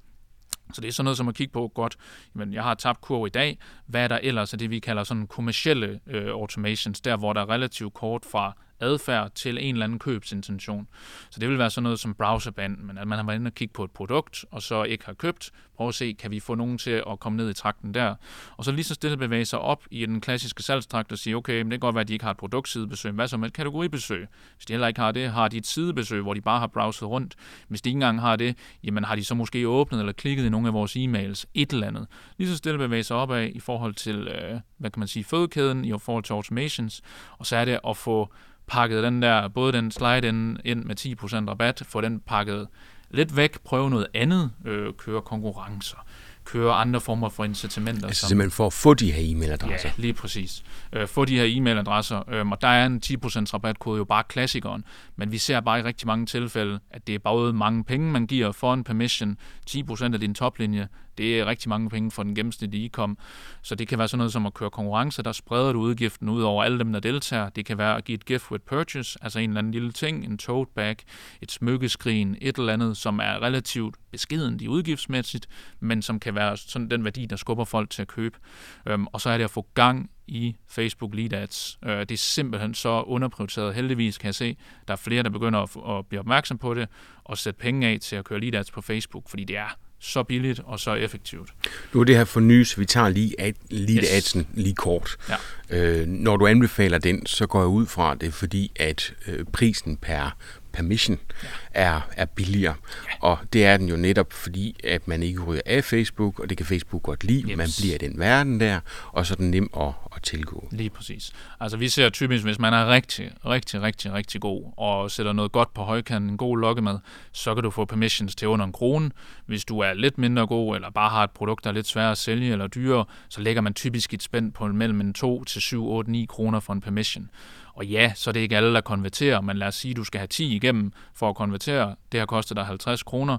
[0.73, 1.97] Så det er sådan noget som at kigge på, godt,
[2.35, 5.05] men jeg har tabt kurv i dag, hvad er der ellers af det, vi kalder
[5.05, 9.85] sådan kommersielle øh, automations, der hvor der er relativt kort fra adfærd til en eller
[9.85, 10.89] anden købsintention.
[11.31, 13.55] Så det vil være sådan noget som browserband, men at man har været inde og
[13.55, 15.51] kigge på et produkt, og så ikke har købt.
[15.77, 18.15] Prøv at se, kan vi få nogen til at komme ned i trakten der?
[18.57, 21.63] Og så lige så stille bevæge sig op i den klassiske salgstrakt og sige, okay,
[21.63, 23.13] men det kan godt være, at de ikke har et produktsidebesøg.
[23.13, 24.27] Hvad så med et kategoribesøg?
[24.57, 27.09] Hvis de heller ikke har det, har de et sidebesøg, hvor de bare har browset
[27.09, 27.35] rundt.
[27.69, 30.49] Hvis de ikke engang har det, jamen har de så måske åbnet eller klikket i
[30.49, 32.07] nogle af vores e-mails, et eller andet.
[32.37, 35.85] Lige så stille bevæge sig opad i forhold til, øh, hvad kan man sige, fødekæden,
[35.85, 37.03] i forhold til automations,
[37.39, 38.33] og så er det at få
[38.69, 42.69] pakket den der, både den slide ind, ind med 10% rabat, få den pakket
[43.11, 45.97] lidt væk, prøve noget andet, øh, køre konkurrencer,
[46.45, 48.07] køre andre former for incitamenter.
[48.07, 49.89] Altså som, simpelthen for at få de her e-mailadresser?
[49.89, 50.63] Ja, lige præcis.
[50.93, 54.85] Øh, få de her e-mailadresser, øh, og der er en 10% rabatkode jo bare klassikeren,
[55.17, 58.27] men vi ser bare i rigtig mange tilfælde, at det er både mange penge, man
[58.27, 59.37] giver for en permission,
[59.71, 63.19] 10% af din toplinje, det er rigtig mange penge for den gennemsnitlige e-com.
[63.63, 66.43] Så det kan være sådan noget som at køre konkurrence, der spreder du udgiften ud
[66.43, 67.49] over alle dem, der deltager.
[67.49, 70.25] Det kan være at give et gift with purchase, altså en eller anden lille ting,
[70.25, 70.97] en tote bag,
[71.43, 75.47] et smykkeskrin, et eller andet, som er relativt beskedent i udgiftsmæssigt,
[75.81, 78.39] men som kan være sådan den værdi, der skubber folk til at købe.
[78.87, 81.79] Øhm, og så er det at få gang i Facebook Lead Ads.
[81.85, 83.75] Øh, det er simpelthen så underprioriteret.
[83.75, 84.57] Heldigvis kan jeg se,
[84.89, 86.89] der er flere, der begynder at, at blive opmærksom på det
[87.25, 90.23] og sætte penge af til at køre Lead Ads på Facebook, fordi det er så
[90.23, 91.51] billigt og så effektivt.
[91.93, 94.11] Nu er det her fornyelse, vi tager lige, ad, lead yes.
[94.11, 95.17] adsen lige kort.
[95.29, 95.37] Ja.
[95.71, 99.97] Øh, når du anbefaler den, så går jeg ud fra det, fordi at øh, prisen
[99.97, 100.37] per
[100.79, 101.49] permission ja.
[101.71, 102.75] er, er billigere.
[103.07, 103.29] Ja.
[103.29, 106.57] Og det er den jo netop fordi, at man ikke ryger af Facebook, og det
[106.57, 107.51] kan Facebook godt lide.
[107.51, 107.57] Yes.
[107.57, 108.81] Man bliver i den verden der,
[109.13, 110.69] og så er den nem at, at tilgå.
[110.71, 111.33] Lige præcis.
[111.61, 115.53] Altså vi ser typisk, hvis man er rigtig, rigtig, rigtig, rigtig god, og sætter noget
[115.53, 116.99] godt på højkanten, en god lokkemad,
[117.33, 119.11] så kan du få permissions til under en krone.
[119.47, 122.13] Hvis du er lidt mindre god, eller bare har et produkt, der er lidt svært
[122.13, 125.63] at sælge eller dyrere, så lægger man typisk et spænd på mellem en 2 til
[125.63, 127.31] 7, 8, 9 kroner for en permission.
[127.79, 130.05] Og ja, så det er ikke alle, der konverterer, men lad os sige, at du
[130.05, 131.95] skal have 10 igennem for at konvertere.
[132.13, 133.39] Det har kostet dig 50 kroner.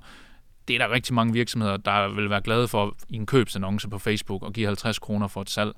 [0.67, 3.99] Det er der rigtig mange virksomheder, der vil være glade for i en købsannonce på
[3.99, 5.69] Facebook og give 50 kroner for et salg.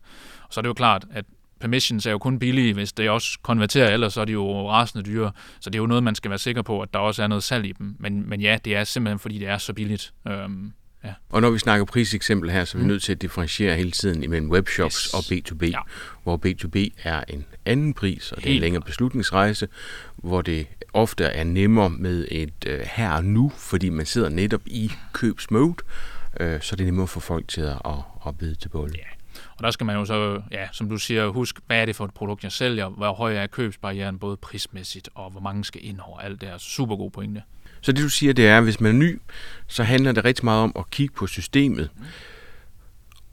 [0.43, 1.25] Og så er det jo klart, at
[1.59, 5.05] permissions er jo kun billige, hvis det også konverterer, ellers så er de jo rasende
[5.05, 5.31] dyre.
[5.59, 7.43] Så det er jo noget, man skal være sikker på, at der også er noget
[7.43, 7.95] salg i dem.
[7.99, 10.13] Men, men ja, det er simpelthen, fordi det er så billigt.
[10.27, 11.13] Øhm, Ja.
[11.29, 12.87] Og når vi snakker priseksempel her, så er vi mm.
[12.87, 15.13] nødt til at differentiere hele tiden imellem webshops yes.
[15.13, 15.79] og B2B, ja.
[16.23, 19.67] hvor B2B er en anden pris, og Helt det er en længere beslutningsrejse,
[20.15, 24.61] hvor det ofte er nemmere med et uh, her og nu, fordi man sidder netop
[24.65, 25.75] i købsmode,
[26.39, 27.93] uh, så er det nemmere for folk til at, at,
[28.27, 28.97] at bide til bålet.
[28.97, 29.03] Ja.
[29.57, 32.05] Og der skal man jo så, ja, som du siger, huske, hvad er det for
[32.05, 35.99] et produkt, jeg sælger, hvor høj er købsbarrieren, både prismæssigt og hvor mange skal ind
[35.99, 36.57] over alt det her.
[36.57, 37.43] Super god pointe.
[37.81, 39.21] Så det du siger, det er, at hvis man er ny,
[39.67, 41.89] så handler det rigtig meget om at kigge på systemet,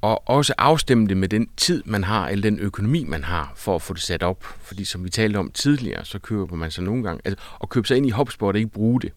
[0.00, 3.74] og også afstemme det med den tid, man har, eller den økonomi, man har, for
[3.74, 4.44] at få det sat op.
[4.60, 7.88] Fordi som vi talte om tidligere, så køber man sig nogle gange, altså at købe
[7.88, 9.12] sig ind i HubSpot og ikke bruge det,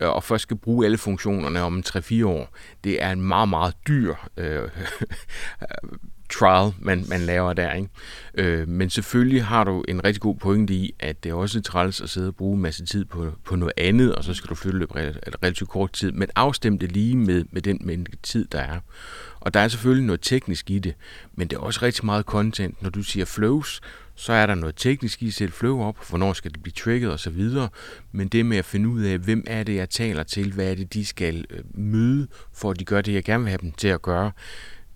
[0.00, 3.74] øh, og først skal bruge alle funktionerne om 3-4 år, det er en meget, meget
[3.88, 4.68] dyr øh,
[6.28, 7.72] trial, man, man laver der.
[7.72, 7.88] Ikke?
[8.34, 12.00] Øh, men selvfølgelig har du en rigtig god pointe i, at det er også træls
[12.00, 14.54] at sidde og bruge en masse tid på, på noget andet, og så skal du
[14.54, 16.12] flytte løbet relativt, relativt kort tid.
[16.12, 18.78] Men afstem det lige med, med den mængde tid, der er.
[19.40, 20.94] Og der er selvfølgelig noget teknisk i det,
[21.34, 22.82] men det er også rigtig meget content.
[22.82, 23.80] Når du siger flows,
[24.14, 27.12] så er der noget teknisk i at sætte flow op, hvornår skal det blive trigget
[27.12, 27.50] osv.
[28.12, 30.74] Men det med at finde ud af, hvem er det, jeg taler til, hvad er
[30.74, 33.72] det, de skal øh, møde, for at de gør det, jeg gerne vil have dem
[33.72, 34.32] til at gøre,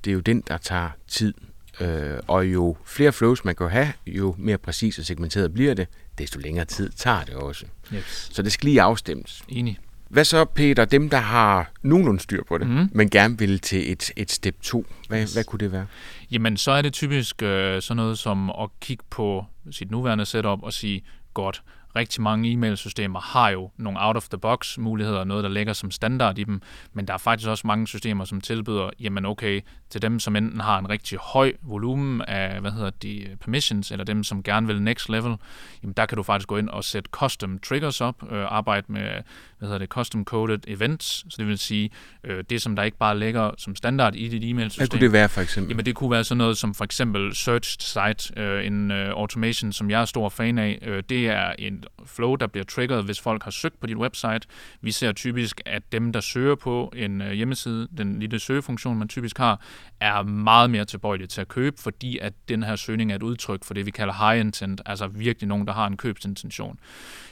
[0.04, 1.34] det er jo den, der tager tid.
[1.80, 5.88] Øh, og jo flere flows man kan have, jo mere præcis og segmenteret bliver det,
[6.18, 7.66] desto længere tid tager det også.
[7.94, 8.28] Yes.
[8.32, 9.42] Så det skal lige afstemmes.
[9.48, 9.78] Enig.
[10.08, 12.88] Hvad så, Peter, dem, der har nogenlunde styr på det, mm.
[12.92, 15.32] men gerne vil til et, et step 2, hvad, yes.
[15.32, 15.86] hvad kunne det være?
[16.30, 20.62] Jamen, så er det typisk øh, sådan noget som at kigge på sit nuværende setup
[20.62, 21.02] og sige,
[21.34, 21.62] godt,
[21.96, 26.62] rigtig mange e-mailsystemer har jo nogle out-of-the-box muligheder, noget der ligger som standard i dem,
[26.92, 30.60] men der er faktisk også mange systemer, som tilbyder, jamen okay, til dem, som enten
[30.60, 34.82] har en rigtig høj volumen af, hvad hedder de, permissions, eller dem, som gerne vil
[34.82, 35.36] next level,
[35.82, 39.22] jamen der kan du faktisk gå ind og sætte custom triggers op, øh, arbejde med,
[39.58, 41.90] hvad hedder det, custom coded events, så det vil sige,
[42.24, 44.80] øh, det som der ikke bare ligger som standard i dit e-mailsystem.
[44.80, 45.70] Hvad kunne det være for eksempel?
[45.70, 49.72] Jamen det kunne være sådan noget som for eksempel search site, øh, en øh, automation,
[49.72, 53.20] som jeg er stor fan af, øh, det er en flow, der bliver triggeret, hvis
[53.20, 54.40] folk har søgt på dit website.
[54.80, 59.08] Vi ser typisk, at dem, der søger på en øh, hjemmeside, den lille søgefunktion, man
[59.08, 59.60] typisk har,
[60.00, 63.64] er meget mere tilbøjelige til at købe, fordi at den her søgning er et udtryk
[63.64, 66.78] for det, vi kalder high intent, altså virkelig nogen, der har en købsintention.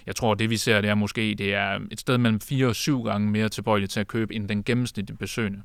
[0.09, 2.77] Jeg tror, det vi ser, det er måske det er et sted mellem 4 og
[2.77, 5.63] 7 gange mere tilbøjelige til at købe, end den gennemsnitlige besøgende.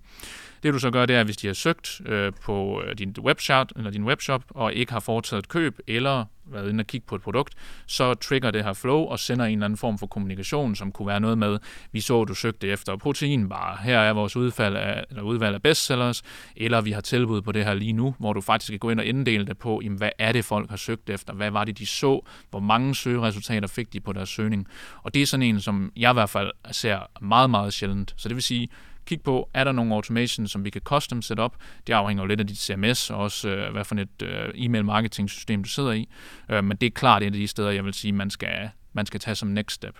[0.63, 3.67] Det du så gør, det er, hvis de har søgt øh, på øh, din webshop,
[3.75, 7.15] eller din webshop og ikke har foretaget et køb, eller været inde og kigge på
[7.15, 7.53] et produkt,
[7.85, 11.07] så trigger det her flow og sender en eller anden form for kommunikation, som kunne
[11.07, 11.59] være noget med,
[11.91, 15.61] vi så, at du søgte efter proteinbar, her er vores udfald af, eller udvalg af
[15.61, 16.23] bestsellers,
[16.55, 18.99] eller vi har tilbud på det her lige nu, hvor du faktisk kan gå ind
[18.99, 21.77] og inddele det på, jamen, hvad er det, folk har søgt efter, hvad var det,
[21.77, 24.67] de så, hvor mange søgeresultater fik de på deres søgning.
[25.03, 28.13] Og det er sådan en, som jeg i hvert fald ser meget, meget sjældent.
[28.17, 28.69] Så det vil sige,
[29.05, 31.55] kig på, er der nogle automation, som vi kan custom set op.
[31.87, 34.85] Det afhænger jo lidt af dit CMS, og også øh, hvad for et øh, e-mail
[34.85, 36.09] marketing system, du sidder i.
[36.49, 39.05] Øh, men det er klart et af de steder, jeg vil sige, man skal, man
[39.05, 39.95] skal tage som next step.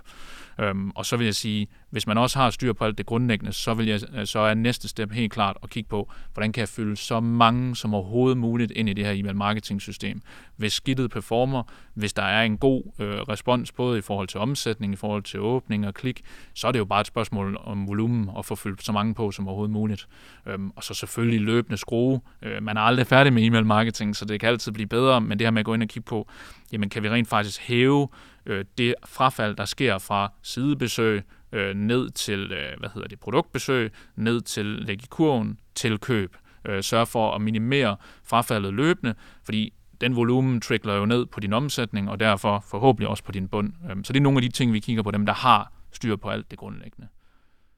[0.59, 3.53] Øhm, og så vil jeg sige, hvis man også har styr på alt det grundlæggende,
[3.53, 6.59] så, vil jeg, øh, så er næste step helt klart at kigge på, hvordan kan
[6.61, 10.21] jeg fylde så mange som overhovedet muligt ind i det her e-mail marketing system.
[10.55, 11.63] Hvis skidtet performer,
[11.93, 15.39] hvis der er en god øh, respons både i forhold til omsætning, i forhold til
[15.39, 16.21] åbning og klik,
[16.53, 19.31] så er det jo bare et spørgsmål om volumen og få fyldt så mange på
[19.31, 20.07] som overhovedet muligt.
[20.45, 22.21] Øhm, og så selvfølgelig løbende skrue.
[22.41, 25.39] Øh, man er aldrig færdig med e-mail marketing, så det kan altid blive bedre, men
[25.39, 26.29] det her med at gå ind og kigge på,
[26.71, 28.07] jamen kan vi rent faktisk hæve
[28.45, 33.91] øh, det frafald, der sker fra sidebesøg øh, ned til øh, hvad hedder det, produktbesøg,
[34.15, 36.35] ned til læg i kurven, til køb.
[36.65, 41.53] Øh, sørge for at minimere frafaldet løbende, fordi den volumen trickler jo ned på din
[41.53, 43.73] omsætning, og derfor forhåbentlig også på din bund.
[43.89, 46.15] Øh, så det er nogle af de ting, vi kigger på, dem der har styr
[46.15, 47.07] på alt det grundlæggende.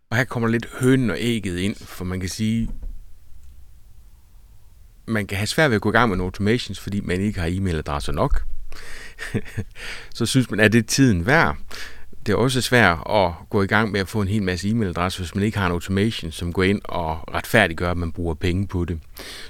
[0.10, 2.70] Og her kommer lidt hønen og ægget ind, for man kan sige,
[5.08, 7.40] man kan have svært ved at gå i gang med en automations, fordi man ikke
[7.40, 8.46] har e-mailadresser nok.
[10.18, 11.58] så synes man, at det er tiden værd.
[12.26, 15.20] Det er også svært at gå i gang med at få en hel masse e-mailadresser,
[15.20, 18.68] hvis man ikke har en automation, som går ind og retfærdiggør, at man bruger penge
[18.68, 19.00] på det.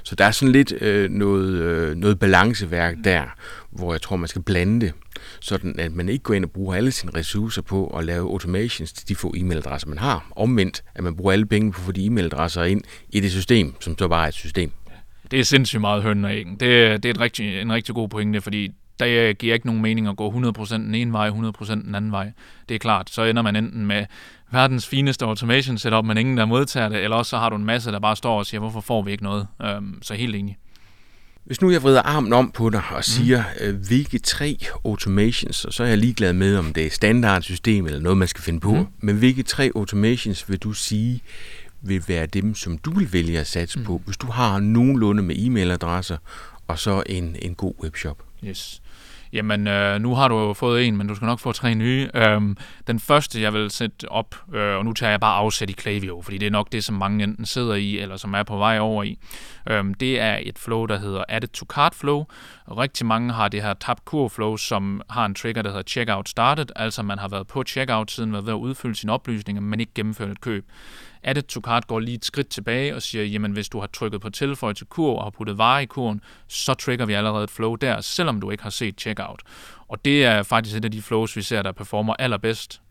[0.04, 3.24] Så der er sådan lidt øh, noget, øh, noget balanceværk der,
[3.72, 4.94] hvor jeg tror, man skal blande det,
[5.40, 8.94] sådan at man ikke går ind og bruger alle sine ressourcer på at lave automations
[8.94, 10.28] til de få e-mailadresser, man har.
[10.36, 13.76] Omvendt, at man bruger alle penge på at få de e-mailadresser ind i det system,
[13.80, 14.72] som så bare er et system.
[15.32, 16.52] Det er sindssygt meget høn og æggen.
[16.52, 20.08] Det, det er et rigtig, en rigtig god pointe, fordi der giver ikke nogen mening
[20.08, 22.32] at gå 100% den ene vej, 100% den anden vej.
[22.70, 24.06] Det er klart, så ender man enten med
[24.52, 27.66] verdens fineste automation setup, men ingen der modtager det, eller også så har du en
[27.66, 29.48] masse, der bare står og siger, hvorfor får vi ikke noget?
[29.62, 30.58] Øhm, så helt enig.
[31.46, 33.66] Hvis nu jeg vrider armen om på dig og siger, mm.
[33.66, 38.00] øh, hvilke tre automations, og så er jeg ligeglad med, om det er standardsystem eller
[38.00, 38.86] noget, man skal finde på, mm.
[39.00, 41.22] men hvilke tre automations vil du sige,
[41.82, 43.86] vil være dem, som du vil vælge at satse mm.
[43.86, 46.18] på, hvis du har nogenlunde med e-mailadresser
[46.68, 48.24] og så en, en god webshop?
[48.46, 48.82] Yes.
[49.36, 52.10] Jamen, øh, nu har du jo fået en, men du skal nok få tre nye.
[52.14, 55.74] Øhm, den første, jeg vil sætte op, øh, og nu tager jeg bare afsæt i
[55.74, 58.58] Klaviyo, fordi det er nok det, som mange enten sidder i, eller som er på
[58.58, 59.20] vej over i.
[59.70, 62.26] Øhm, det er et flow, der hedder Added to Cart Flow.
[62.78, 66.30] Rigtig mange har det her tab kur flow, som har en trigger, der hedder Checkout
[66.30, 69.94] Started, altså man har været på checkout-siden, været ved at udfylde sine oplysninger, men ikke
[69.96, 70.66] gennemført et køb.
[71.28, 74.22] Added to Tukart går lige et skridt tilbage og siger, jamen hvis du har trykket
[74.22, 77.52] på tilføj til kur og har puttet varer i kurven, så trigger vi allerede et
[77.52, 79.42] flow der, selvom du ikke har set checkout.
[79.88, 82.82] Og det er faktisk et af de flows, vi ser, der performer allerbedst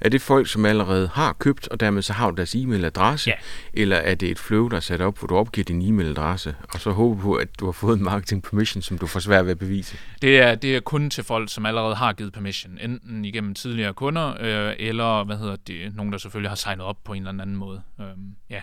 [0.00, 3.30] er det folk, som allerede har købt, og dermed så har du deres e-mailadresse?
[3.30, 3.34] Ja.
[3.74, 6.80] Eller er det et flow, der er sat op, hvor du opgiver din e-mailadresse, og
[6.80, 9.52] så håber på, at du har fået en marketing permission, som du får svært ved
[9.52, 9.96] at bevise?
[10.22, 13.94] Det er, det er kun til folk, som allerede har givet permission, enten igennem tidligere
[13.94, 17.42] kunder, øh, eller hvad hedder det, nogen, der selvfølgelig har signet op på en eller
[17.42, 17.82] anden måde.
[18.00, 18.06] Øh,
[18.50, 18.60] ja.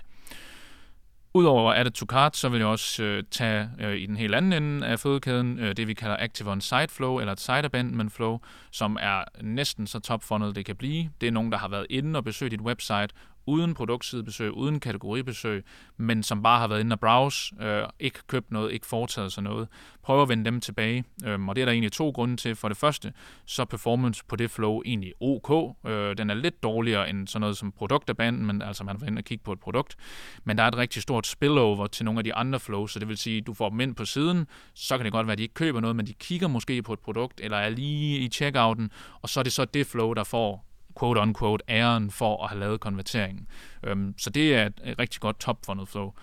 [1.33, 4.53] Udover Added to Cart, så vil jeg også øh, tage øh, i den helt anden
[4.53, 8.13] ende af fødekæden øh, det, vi kalder Active on Site Flow, eller et Site Abandonment
[8.13, 8.39] Flow,
[8.71, 11.09] som er næsten så topfundet det kan blive.
[11.21, 13.07] Det er nogen, der har været inde og besøgt dit website,
[13.47, 15.63] uden produktsidebesøg, uden kategoribesøg,
[15.97, 19.43] men som bare har været inde og browse, øh, ikke købt noget, ikke foretaget sig
[19.43, 19.67] noget.
[20.03, 22.55] Prøv at vende dem tilbage, øh, og det er der egentlig to grunde til.
[22.55, 23.13] For det første,
[23.45, 25.75] så er performance på det flow egentlig ok.
[25.87, 29.23] Øh, den er lidt dårligere end sådan noget som produktabandonment, altså man var inde og
[29.23, 29.95] kigge på et produkt,
[30.43, 33.07] men der er et rigtig stort spillover til nogle af de andre flows, så det
[33.07, 35.43] vil sige, du får dem ind på siden, så kan det godt være, at de
[35.43, 38.91] ikke køber noget, men de kigger måske på et produkt, eller er lige i checkouten,
[39.21, 40.66] og så er det så det flow, der får
[40.99, 43.47] quote-unquote æren for at have lavet konverteringen.
[43.83, 46.13] Øhm, så det er et, rigtig godt top-funnel flow.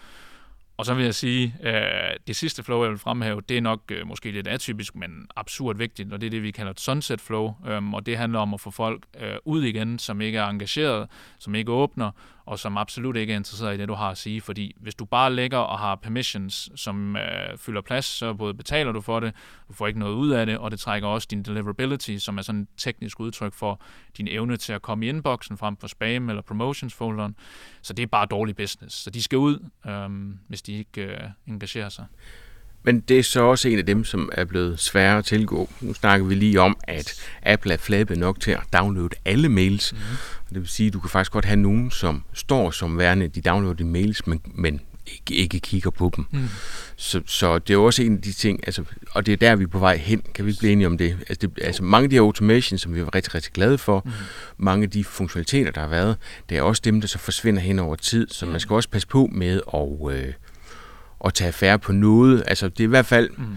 [0.76, 3.60] Og så vil jeg sige, at øh, det sidste flow, jeg vil fremhæve, det er
[3.60, 6.80] nok øh, måske lidt atypisk, men absurd vigtigt, og det er det, vi kalder et
[6.80, 10.38] sunset flow, øhm, og det handler om at få folk øh, ud igen, som ikke
[10.38, 11.08] er engageret,
[11.38, 12.10] som ikke åbner,
[12.46, 14.40] og som absolut ikke er interesseret i det, du har at sige.
[14.40, 18.92] Fordi hvis du bare lægger og har permissions, som øh, fylder plads, så både betaler
[18.92, 19.34] du for det,
[19.68, 22.42] du får ikke noget ud af det, og det trækker også din deliverability, som er
[22.42, 23.80] sådan et teknisk udtryk for
[24.16, 27.36] din evne til at komme i inboxen frem for spam eller promotions folderen.
[27.82, 28.96] Så det er bare dårlig business.
[28.96, 30.10] Så de skal ud, øh,
[30.48, 32.06] hvis de ikke øh, engagerer sig.
[32.84, 35.70] Men det er så også en af dem, som er blevet sværere at tilgå.
[35.80, 39.92] Nu snakker vi lige om, at Apple er flabet nok til at downloade alle mails.
[39.92, 40.16] Mm-hmm.
[40.48, 43.40] Det vil sige, at du kan faktisk godt have nogen, som står som værende, de
[43.40, 46.26] downloader mails, men, men ikke, ikke kigger på dem.
[46.30, 46.48] Mm.
[46.96, 49.64] Så, så det er også en af de ting, altså, og det er der, vi
[49.64, 50.22] er på vej hen.
[50.34, 51.16] Kan vi ikke blive enige om det?
[51.28, 54.02] Altså, det, altså mange af de her automations, som vi er rigtig, rigtig glade for,
[54.04, 54.10] mm.
[54.56, 56.16] mange af de funktionaliteter, der har været,
[56.48, 58.52] det er også dem, der så forsvinder hen over tid, så mm.
[58.52, 60.16] man skal også passe på med at...
[60.16, 60.32] Øh,
[61.24, 62.44] at tage affære på noget.
[62.46, 63.30] Altså, det er i hvert fald...
[63.36, 63.56] Mm.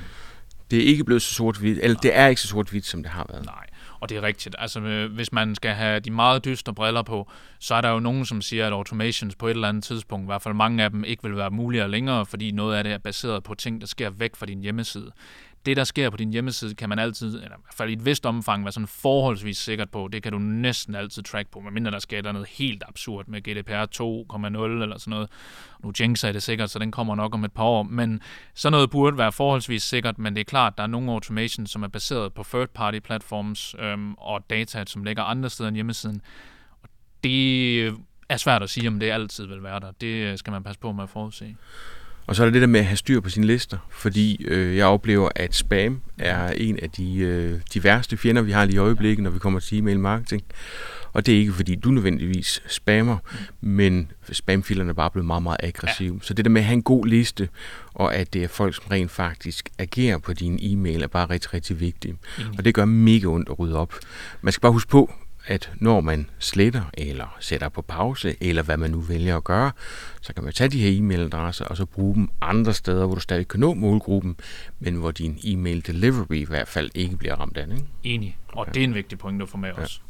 [0.71, 3.25] Det er ikke blevet så sort-hvidt, eller det er ikke så sort-hvidt, som det har
[3.29, 3.45] været.
[3.45, 3.65] Nej,
[3.99, 4.55] og det er rigtigt.
[4.59, 7.99] Altså, øh, hvis man skal have de meget dystre briller på, så er der jo
[7.99, 10.91] nogen, som siger, at automations på et eller andet tidspunkt, i hvert fald mange af
[10.91, 13.87] dem, ikke vil være mulige længere, fordi noget af det er baseret på ting, der
[13.87, 15.11] sker væk fra din hjemmeside
[15.65, 18.05] det, der sker på din hjemmeside, kan man altid, eller i hvert fald i et
[18.05, 20.09] vist omfang, være sådan forholdsvis sikkert på.
[20.11, 23.41] Det kan du næsten altid track på, medmindre der sker der noget helt absurd med
[23.41, 23.85] GDPR
[24.35, 25.29] 2.0 eller sådan noget.
[25.83, 28.21] Nu jinxer jeg det sikkert, så den kommer nok om et par år, men
[28.53, 31.83] sådan noget burde være forholdsvis sikkert, men det er klart, der er nogle automation, som
[31.83, 36.21] er baseret på third-party platforms øhm, og data, som ligger andre steder end hjemmesiden.
[36.83, 36.89] Og
[37.23, 37.87] det
[38.29, 39.91] er svært at sige, om det altid vil være der.
[39.91, 41.55] Det øh, skal man passe på med at forudse.
[42.27, 44.77] Og så er der det der med at have styr på sine lister, fordi øh,
[44.77, 48.75] jeg oplever, at spam er en af de, øh, de værste fjender, vi har lige
[48.75, 50.43] i øjeblikket, når vi kommer til e-mail marketing.
[51.13, 53.17] Og det er ikke, fordi du nødvendigvis spammer,
[53.61, 56.13] men spamfilerne er bare blevet meget, meget aggressive.
[56.13, 56.19] Ja.
[56.25, 57.49] Så det der med at have en god liste,
[57.93, 61.53] og at det er folk, som rent faktisk agerer på din e-mail, er bare rigtig,
[61.53, 62.15] rigtig vigtigt.
[62.37, 62.43] Mm.
[62.57, 63.93] Og det gør mega ondt at rydde op.
[64.41, 65.13] Man skal bare huske på,
[65.47, 69.71] at når man sletter eller sætter på pause, eller hvad man nu vælger at gøre,
[70.21, 73.21] så kan man tage de her e-mailadresser og så bruge dem andre steder, hvor du
[73.21, 74.35] stadig kan nå målgruppen,
[74.79, 77.67] men hvor din e-mail delivery i hvert fald ikke bliver ramt af.
[77.71, 77.85] Ikke?
[78.03, 78.71] Enig, og ja.
[78.71, 79.83] det er en vigtig point, du får med ja.
[79.83, 80.01] os.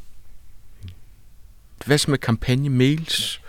[1.86, 3.40] Hvad så med kampagne-mails?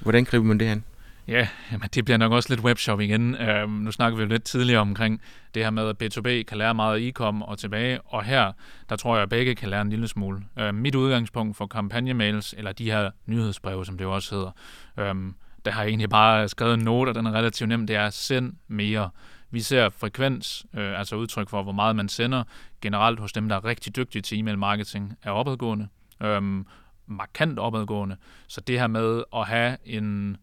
[0.00, 0.84] Hvordan griber man det an?
[1.28, 3.34] Ja, jamen det bliver nok også lidt webshopping igen.
[3.34, 5.20] Øhm, nu snakker vi jo lidt tidligere omkring
[5.54, 8.52] det her med, at B2B kan lære meget af e-com og tilbage, og her,
[8.88, 10.42] der tror jeg, at begge kan lære en lille smule.
[10.58, 14.50] Øhm, mit udgangspunkt for kampagnemails, eller de her nyhedsbreve, som det jo også hedder,
[14.96, 15.34] øhm,
[15.64, 18.10] der har jeg egentlig bare skrevet en note, og den er relativt nem, det er
[18.10, 19.10] send mere.
[19.50, 22.44] Vi ser frekvens, øh, altså udtryk for, hvor meget man sender,
[22.80, 25.88] generelt hos dem, der er rigtig dygtige til e-mail marketing, er opadgående.
[26.22, 26.66] Øhm,
[27.06, 28.16] markant opadgående.
[28.48, 30.36] Så det her med at have en,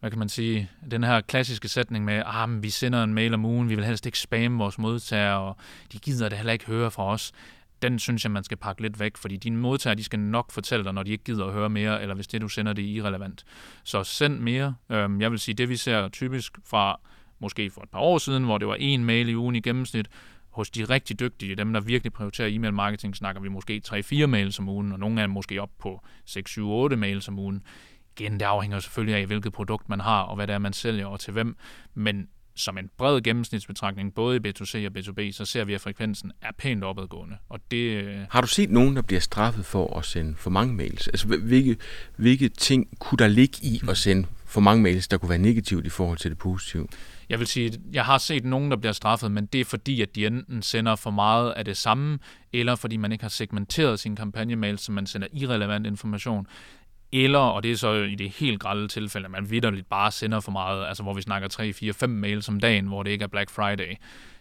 [0.00, 3.34] hvad kan man sige, den her klassiske sætning med, ah, men vi sender en mail
[3.34, 5.56] om ugen, vi vil helst ikke spamme vores modtagere, og
[5.92, 7.32] de gider det heller ikke høre fra os.
[7.82, 10.84] Den synes jeg, man skal pakke lidt væk, fordi dine modtagere, de skal nok fortælle
[10.84, 12.88] dig, når de ikke gider at høre mere, eller hvis det, du sender, det er
[12.88, 13.44] irrelevant.
[13.84, 14.74] Så send mere.
[14.90, 17.00] Øhm, jeg vil sige, det vi ser typisk fra
[17.38, 20.08] måske for et par år siden, hvor det var en mail i ugen i gennemsnit,
[20.50, 24.58] hos de rigtig dygtige, dem der virkelig prioriterer e-mail marketing, snakker vi måske 3-4 mails
[24.58, 27.62] om ugen, og nogle af dem måske op på 6-7-8 mails om ugen.
[28.18, 31.06] Igen, det afhænger selvfølgelig af, hvilket produkt man har, og hvad det er, man sælger,
[31.06, 31.56] og til hvem.
[31.94, 36.32] Men som en bred gennemsnitsbetragtning, både i B2C og B2B, så ser vi, at frekvensen
[36.42, 37.36] er pænt opadgående.
[37.48, 40.74] Og det, øh, Har du set nogen, der bliver straffet for at sende for mange
[40.74, 41.08] mails?
[41.08, 41.76] Altså, hvilke,
[42.16, 45.86] hvilke ting kunne der ligge i at sende for mange mails, der kunne være negativt
[45.86, 46.88] i forhold til det positive?
[47.28, 50.14] Jeg vil sige, jeg har set nogen, der bliver straffet, men det er fordi, at
[50.14, 52.18] de enten sender for meget af det samme,
[52.52, 56.46] eller fordi man ikke har segmenteret sin kampagnemail, så man sender irrelevant information,
[57.24, 60.40] eller, og det er så i det helt grælde tilfælde, at man vidderligt bare sender
[60.40, 63.22] for meget, altså hvor vi snakker 3, 4, 5 mails om dagen, hvor det ikke
[63.22, 63.96] er Black Friday,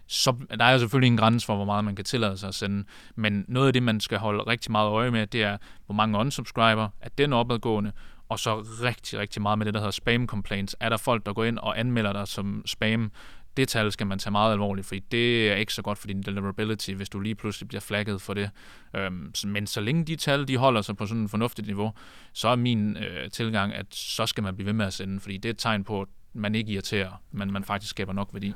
[0.07, 2.85] så der er selvfølgelig en grænse for, hvor meget man kan tillade sig at sende.
[3.15, 6.17] Men noget af det, man skal holde rigtig meget øje med, det er, hvor mange
[6.17, 7.91] unsubscriber, er den opadgående,
[8.29, 10.75] og så rigtig, rigtig meget med det, der hedder spam complaints.
[10.79, 13.11] Er der folk, der går ind og anmelder dig som spam?
[13.57, 16.21] Det tal skal man tage meget alvorligt, fordi det er ikke så godt for din
[16.21, 18.49] deliverability, hvis du lige pludselig bliver flagget for det.
[18.95, 21.91] Øhm, men så længe de tal, de holder sig på sådan et fornuftigt niveau,
[22.33, 25.37] så er min øh, tilgang, at så skal man blive ved med at sende, fordi
[25.37, 28.53] det er et tegn på, at man ikke irriterer, men man faktisk skaber nok værdi.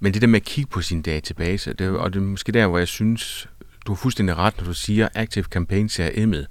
[0.00, 2.66] Men det der med at kigge på sin database, det, og det er måske der,
[2.66, 3.48] hvor jeg synes,
[3.86, 6.46] du har fuldstændig ret, når du siger, at Active Campaign CRM'et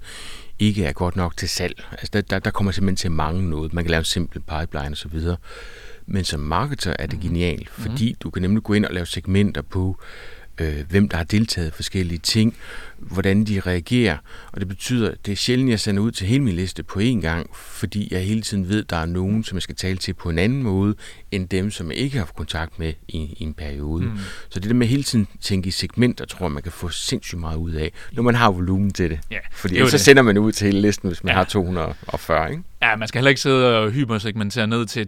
[0.58, 1.84] ikke er godt nok til salg.
[1.90, 3.72] Altså der, der, der kommer simpelthen til mange noget.
[3.72, 5.20] Man kan lave en simpel pipeline osv.
[6.06, 7.28] Men som marketer er det mhm.
[7.28, 8.16] genialt, fordi mm.
[8.20, 10.00] du kan nemlig gå ind og lave segmenter på,
[10.60, 12.56] øh, hvem der har deltaget i forskellige ting,
[13.10, 14.16] hvordan de reagerer.
[14.52, 17.00] Og det betyder, at det er sjældent, jeg sender ud til hele min liste på
[17.00, 19.96] én gang, fordi jeg hele tiden ved, at der er nogen, som jeg skal tale
[19.96, 20.94] til på en anden måde,
[21.30, 24.04] end dem, som jeg ikke har haft kontakt med i, i en periode.
[24.04, 24.18] Mm.
[24.48, 27.40] Så det der med hele tiden tænke i segmenter, tror jeg, man kan få sindssygt
[27.40, 29.20] meget ud af, når man har volumen til det.
[29.30, 30.00] Ja, fordi det så det.
[30.00, 31.36] sender man ud til hele listen, hvis man ja.
[31.36, 32.62] har 240, ikke?
[32.82, 35.06] Ja, man skal heller ikke sidde og hypersegmentere ned til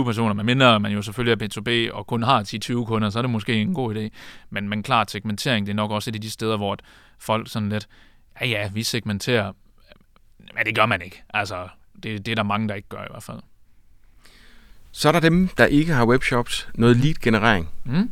[0.00, 3.22] 10-20 personer, medmindre man jo selvfølgelig er B2B og kun har 10-20 kunder, så er
[3.22, 4.08] det måske en god idé.
[4.50, 6.76] Men, men klart, segmentering det er nok også et af de steder, hvor
[7.18, 7.88] folk sådan lidt,
[8.40, 9.52] ja ja, vi segmenterer,
[10.38, 11.22] men det gør man ikke.
[11.34, 11.68] Altså,
[12.02, 13.40] det, det er der mange, der ikke gør i hvert fald.
[14.92, 17.68] Så er der dem, der ikke har webshops, noget lead-generering.
[17.84, 18.10] Mm.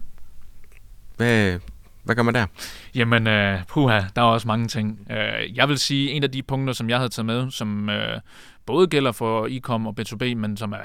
[1.17, 1.59] Hvad,
[2.03, 2.47] hvad gør man der?
[2.95, 5.07] Jamen, uh, puha, der er også mange ting.
[5.11, 8.21] Uh, jeg vil sige, en af de punkter, som jeg havde taget med, som uh,
[8.67, 10.79] både gælder for e-com og B2B, men som er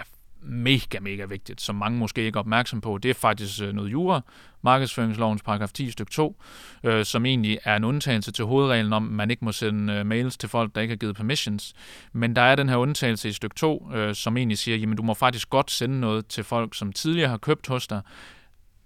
[0.47, 2.97] mega, mega vigtigt, som mange måske ikke er opmærksom på.
[2.97, 4.21] Det er faktisk øh, noget jura,
[4.61, 6.35] markedsføringslovens paragraf 10 stykke 2,
[6.83, 10.05] øh, som egentlig er en undtagelse til hovedreglen om, at man ikke må sende øh,
[10.05, 11.73] mails til folk, der ikke har givet permissions.
[12.13, 15.03] Men der er den her undtagelse i stykke 2, øh, som egentlig siger, jamen du
[15.03, 18.01] må faktisk godt sende noget til folk, som tidligere har købt hos dig,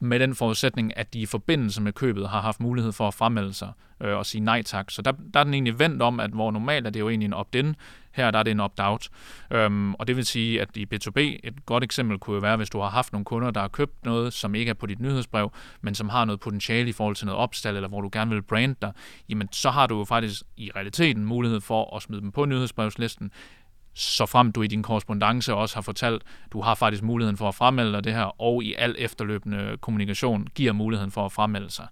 [0.01, 3.53] med den forudsætning, at de i forbindelse med købet har haft mulighed for at fremmelde
[3.53, 4.91] sig øh, og sige nej tak.
[4.91, 7.25] Så der, der er den egentlig vendt om, at hvor normalt er det jo egentlig
[7.25, 7.75] en opt-in,
[8.11, 9.09] her der er det en opt-out.
[9.51, 12.69] Øhm, og det vil sige, at i B2B, et godt eksempel kunne jo være, hvis
[12.69, 15.51] du har haft nogle kunder, der har købt noget, som ikke er på dit nyhedsbrev,
[15.81, 18.41] men som har noget potentiale i forhold til noget opstal, eller hvor du gerne vil
[18.41, 18.91] brande dig,
[19.29, 23.31] jamen så har du jo faktisk i realiteten mulighed for at smide dem på nyhedsbrevslisten,
[23.93, 27.55] så frem du i din korrespondence også har fortalt, du har faktisk muligheden for at
[27.55, 31.87] fremmelde dig det her, og i al efterløbende kommunikation giver muligheden for at fremmelde sig.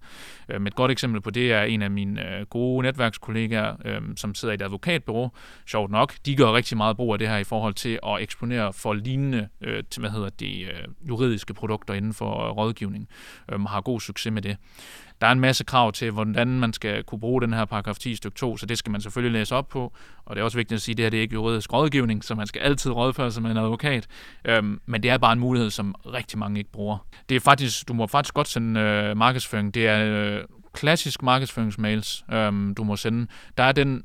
[0.50, 4.36] Øhm, et godt eksempel på det er en af mine øh, gode netværkskollegaer, øhm, som
[4.36, 5.32] sidder i et advokatbureau,
[5.68, 6.14] sjovt nok.
[6.26, 9.50] De gør rigtig meget brug af det her i forhold til at eksponere for lignende
[9.62, 13.10] øh, til, hvad hedder det, øh, juridiske produkter inden for øh, rådgivning,
[13.52, 14.58] øhm, har god succes med det.
[15.22, 18.16] Der er en masse krav til, hvordan man skal kunne bruge den her paragraf 10
[18.16, 19.94] stykke 2, så det skal man selvfølgelig læse op på.
[20.26, 22.24] Og det er også vigtigt at sige, at det her det er ikke juridisk rådgivning,
[22.24, 24.08] så man skal altid rådføre sig med en advokat.
[24.46, 26.98] Øhm, men det er bare en mulighed, som rigtig mange ikke bruger.
[27.30, 29.74] Det er faktisk, du må faktisk godt sende øh, markedsføring.
[29.74, 30.44] Det er øh,
[30.74, 33.28] klassisk markedsføringsmails, øhm, du må sende.
[33.58, 34.04] Der er den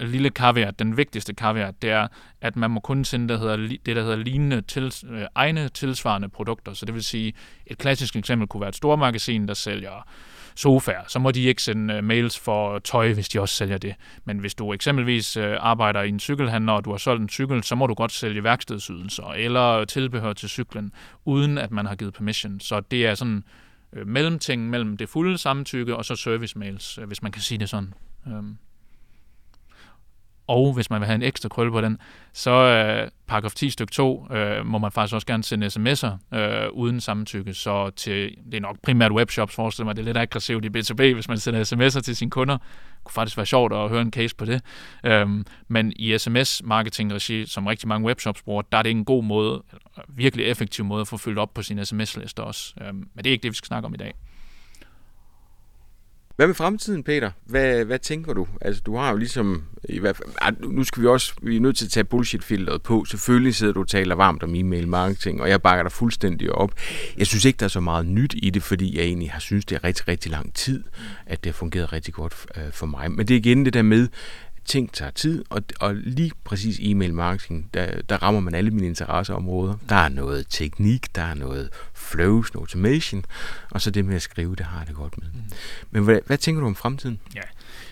[0.00, 2.08] lille caveat, den vigtigste caveat, det er,
[2.40, 6.28] at man må kun sende det, hedder, det der hedder lignende til, øh, egne tilsvarende
[6.28, 6.72] produkter.
[6.72, 7.32] Så det vil sige,
[7.66, 10.08] et klassisk eksempel kunne være et stormagasin, der sælger
[10.56, 13.94] sofaer, så må de ikke sende øh, mails for tøj, hvis de også sælger det.
[14.24, 17.62] Men hvis du eksempelvis øh, arbejder i en cykelhandler, og du har solgt en cykel,
[17.62, 20.92] så må du godt sælge værkstedsydelser eller tilbehør til cyklen,
[21.24, 22.60] uden at man har givet permission.
[22.60, 23.44] Så det er sådan
[23.92, 27.68] øh, mellemting mellem det fulde samtykke og så service mails, hvis man kan sige det
[27.68, 27.94] sådan.
[28.26, 28.56] Øhm.
[30.46, 31.98] Og hvis man vil have en ekstra krølle på den,
[32.32, 36.68] så øh, paragraf 10 stykke 2 øh, må man faktisk også gerne sende sms'er øh,
[36.72, 37.54] uden samtykke.
[37.54, 41.14] Så til, det er nok primært webshops, forestiller mig, det er lidt aggressivt i B2B,
[41.14, 42.56] hvis man sender sms'er til sine kunder.
[42.56, 44.62] Det kunne faktisk være sjovt at høre en case på det.
[45.04, 49.62] Øhm, men i sms-marketing-regi, som rigtig mange webshops bruger, der er det en god måde,
[50.08, 52.74] virkelig effektiv måde at få fyldt op på sin sms-liste også.
[52.80, 54.14] Øhm, men det er ikke det, vi skal snakke om i dag.
[56.36, 57.30] Hvad med fremtiden, Peter?
[57.46, 58.46] Hvad, hvad tænker du?
[58.60, 59.64] Altså, du har jo ligesom...
[59.88, 61.34] I hvert fald, nu skal vi også...
[61.42, 63.04] Vi er nødt til at tage bullshit-filteret på.
[63.04, 66.72] Selvfølgelig sidder du og taler varmt om e-mail marketing, og jeg bakker dig fuldstændig op.
[67.18, 69.64] Jeg synes ikke, der er så meget nyt i det, fordi jeg egentlig har synes,
[69.64, 70.84] det er rigtig, rigtig lang tid,
[71.26, 73.10] at det har fungeret rigtig godt øh, for mig.
[73.10, 74.08] Men det er igen det der med,
[74.66, 78.86] ting tager tid, og, og lige præcis e-mail marketing, der, der rammer man alle mine
[78.86, 79.74] interesseområder.
[79.88, 83.24] Der er noget teknik, der er noget flows, noget automation,
[83.70, 85.26] og så det med at skrive, det har jeg det godt med.
[85.34, 85.40] Mm.
[85.90, 87.20] Men hvad, hvad tænker du om fremtiden?
[87.34, 87.40] Ja,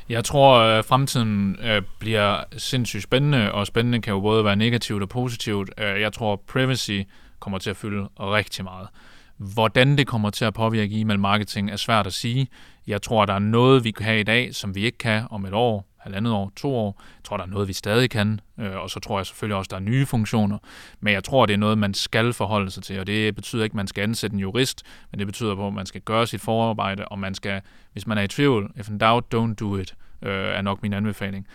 [0.09, 4.57] jeg tror, at øh, fremtiden øh, bliver sindssygt spændende, og spændende kan jo både være
[4.57, 5.70] negativt og positivt.
[5.79, 7.01] Øh, jeg tror, privacy
[7.41, 8.89] kommer til at fylde rigtig meget.
[9.37, 12.49] Hvordan det kommer til at påvirke e-mail marketing er svært at sige.
[12.87, 15.45] Jeg tror, der er noget, vi kan have i dag, som vi ikke kan om
[15.45, 17.02] et år, halvandet år, to år.
[17.18, 19.68] Jeg tror, der er noget, vi stadig kan, øh, og så tror jeg selvfølgelig også,
[19.68, 20.59] der er nye funktioner.
[21.00, 23.74] Men jeg tror, det er noget, man skal forholde sig til, og det betyder ikke,
[23.74, 26.40] at man skal ansætte en jurist, men det betyder på, at man skal gøre sit
[26.40, 27.61] forarbejde, og man skal,
[27.92, 30.92] hvis man er i tvivl, if in doubt, don't do it, øh, er nok min
[30.92, 31.46] anbefaling.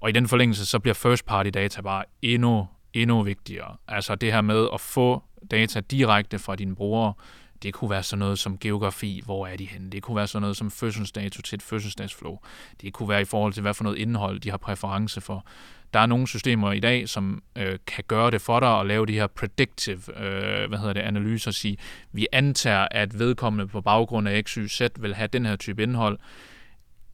[0.00, 3.76] Og i den forlængelse, så bliver first party data bare endnu, endnu vigtigere.
[3.88, 7.12] Altså det her med at få data direkte fra dine brugere,
[7.62, 9.90] det kunne være sådan noget som geografi, hvor er de henne?
[9.90, 12.38] Det kunne være sådan noget som fødselsdato til et fødselsdagsflow.
[12.82, 15.46] Det kunne være i forhold til, hvad for noget indhold de har præference for.
[15.94, 19.06] Der er nogle systemer i dag, som øh, kan gøre det for dig og lave
[19.06, 21.76] de her predictive øh, hvad hedder det, analyser og sige,
[22.12, 25.82] vi antager, at vedkommende på baggrund af X, Y, Z vil have den her type
[25.82, 26.18] indhold.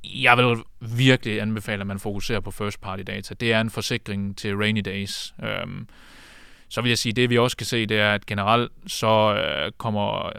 [0.05, 3.35] Jeg vil virkelig anbefale, at man fokuserer på first party data.
[3.35, 5.35] Det er en forsikring til rainy days.
[5.43, 5.67] Øh,
[6.69, 9.73] så vil jeg sige, det vi også kan se, det er, at generelt så øh,
[9.79, 10.33] kommer øh,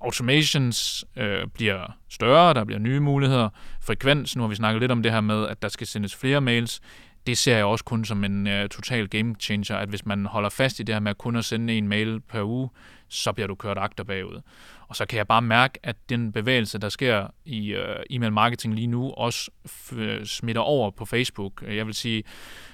[0.00, 3.48] automations øh, bliver større, der bliver nye muligheder.
[3.82, 6.40] Frekvens, nu har vi snakket lidt om det her med, at der skal sendes flere
[6.40, 6.80] mails.
[7.26, 10.48] Det ser jeg også kun som en øh, total game changer, at hvis man holder
[10.48, 12.68] fast i det her med kun at sende en mail per uge,
[13.08, 14.40] så bliver du kørt agter bagud.
[14.88, 18.74] Og så kan jeg bare mærke, at den bevægelse, der sker i øh, e-mail marketing
[18.74, 21.62] lige nu, også f- øh, smitter over på Facebook.
[21.68, 22.22] Jeg vil sige,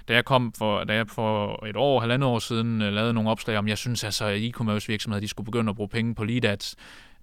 [0.09, 3.31] da jeg kom for, da jeg for et år, halvandet år siden, uh, lavede nogle
[3.31, 6.25] opslag om, jeg synes altså, at e-commerce virksomheder, de skulle begynde at bruge penge på
[6.25, 6.77] lead ads,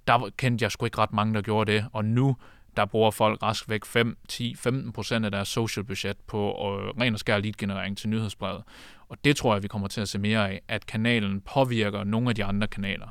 [0.07, 1.85] der kendte jeg sgu ikke ret mange, der gjorde det.
[1.93, 2.35] Og nu,
[2.77, 7.01] der bruger folk rask væk 5, 10, 15 procent af deres social budget på uh,
[7.01, 8.63] ren og skær lead-generering til nyhedsbrevet.
[9.09, 12.29] Og det tror jeg, vi kommer til at se mere af, at kanalen påvirker nogle
[12.29, 13.07] af de andre kanaler.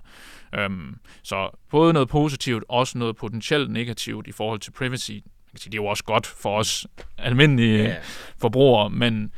[0.67, 5.13] Um, så både noget positivt, også noget potentielt negativt i forhold til privacy.
[5.13, 6.87] Man kan sige, det er jo også godt for os
[7.19, 7.97] almindelige yeah.
[8.39, 9.33] forbrugere, men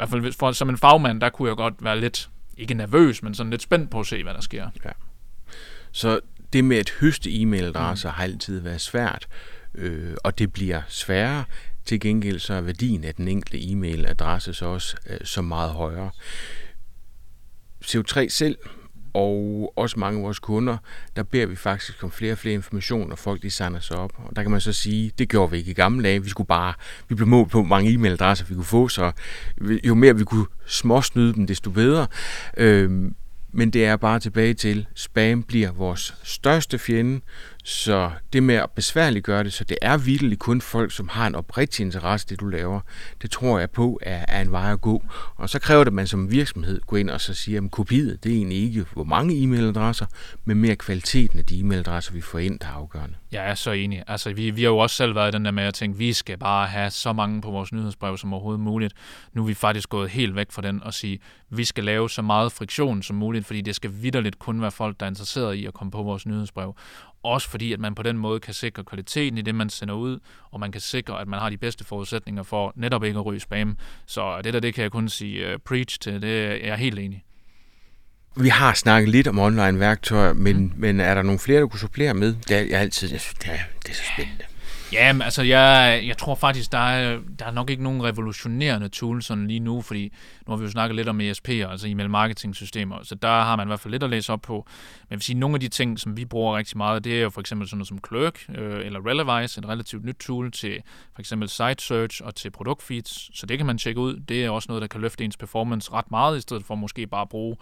[0.00, 3.34] hvert fald for, som en fagmand, der kunne jeg godt være lidt, ikke nervøs, men
[3.34, 4.70] sådan lidt spændt på at se, hvad der sker.
[4.84, 4.90] Ja.
[5.92, 6.20] Så
[6.52, 8.14] det med at høste e-mailadresser mm.
[8.14, 9.28] har altid været svært,
[9.74, 11.44] øh, og det bliver sværere.
[11.84, 16.10] Til gengæld så er værdien af den enkelte e-mailadresse så også øh, så meget højere.
[17.84, 18.56] CO3 selv
[19.14, 20.76] og også mange af vores kunder,
[21.16, 24.12] der beder vi faktisk om flere og flere informationer, og folk de signer sig op.
[24.16, 26.22] Og der kan man så sige, det gjorde vi ikke i gamle dage.
[26.22, 26.74] Vi skulle bare,
[27.08, 29.12] vi blev målt på, hvor mange e-mailadresser vi kunne få, så
[29.84, 32.06] jo mere vi kunne småsnyde dem, desto bedre.
[32.56, 33.14] Øhm,
[33.52, 37.20] men det er bare tilbage til, spam bliver vores største fjende,
[37.70, 41.34] så det med at besværliggøre det, så det er virkelig kun folk, som har en
[41.34, 42.80] oprigtig interesse det, du laver,
[43.22, 45.04] det tror jeg på er, er en vej at gå.
[45.36, 48.24] Og så kræver det, at man som virksomhed går ind og så siger, at kopiet,
[48.24, 50.06] det er egentlig ikke, hvor mange e-mailadresser,
[50.44, 53.16] men mere kvaliteten af de e-mailadresser, vi får ind, der er afgørende.
[53.32, 54.02] Jeg er så enig.
[54.06, 56.38] Altså, vi, vi har jo også selv været den der med at tænke, vi skal
[56.38, 58.94] bare have så mange på vores nyhedsbrev som overhovedet muligt.
[59.32, 61.18] Nu er vi faktisk gået helt væk fra den og sige,
[61.50, 65.00] vi skal lave så meget friktion som muligt, fordi det skal vidderligt kun være folk,
[65.00, 66.74] der er interesseret i at komme på vores nyhedsbrev.
[67.22, 70.18] Også fordi, at man på den måde kan sikre kvaliteten i det, man sender ud,
[70.50, 73.40] og man kan sikre, at man har de bedste forudsætninger for netop ikke at ryge
[73.40, 73.76] spam.
[74.06, 76.98] Så det der, det kan jeg kun sige uh, preach til, det er jeg helt
[76.98, 77.24] enig
[78.36, 80.72] vi har snakket lidt om online-værktøjer, men, mm.
[80.76, 82.36] men er der nogle flere, du kunne supplere med?
[82.48, 84.44] Det er, jeg altid, jeg synes, det er, det er så spændende.
[84.92, 88.88] Ja, men altså, jeg, jeg tror faktisk, der er, der er nok ikke nogen revolutionerende
[88.88, 90.12] tools sådan lige nu, fordi
[90.46, 93.56] nu har vi jo snakket lidt om ESP'er, altså e-mail marketing systemer, så der har
[93.56, 94.54] man i hvert fald lidt at læse op på.
[94.54, 97.22] Men jeg vil sige, nogle af de ting, som vi bruger rigtig meget, det er
[97.22, 100.82] jo for eksempel sådan noget som Clerk øh, eller Relevise, et relativt nyt tool til
[101.14, 104.16] for eksempel site search og til produktfeeds, så det kan man tjekke ud.
[104.28, 107.06] Det er også noget, der kan løfte ens performance ret meget, i stedet for måske
[107.06, 107.56] bare at bruge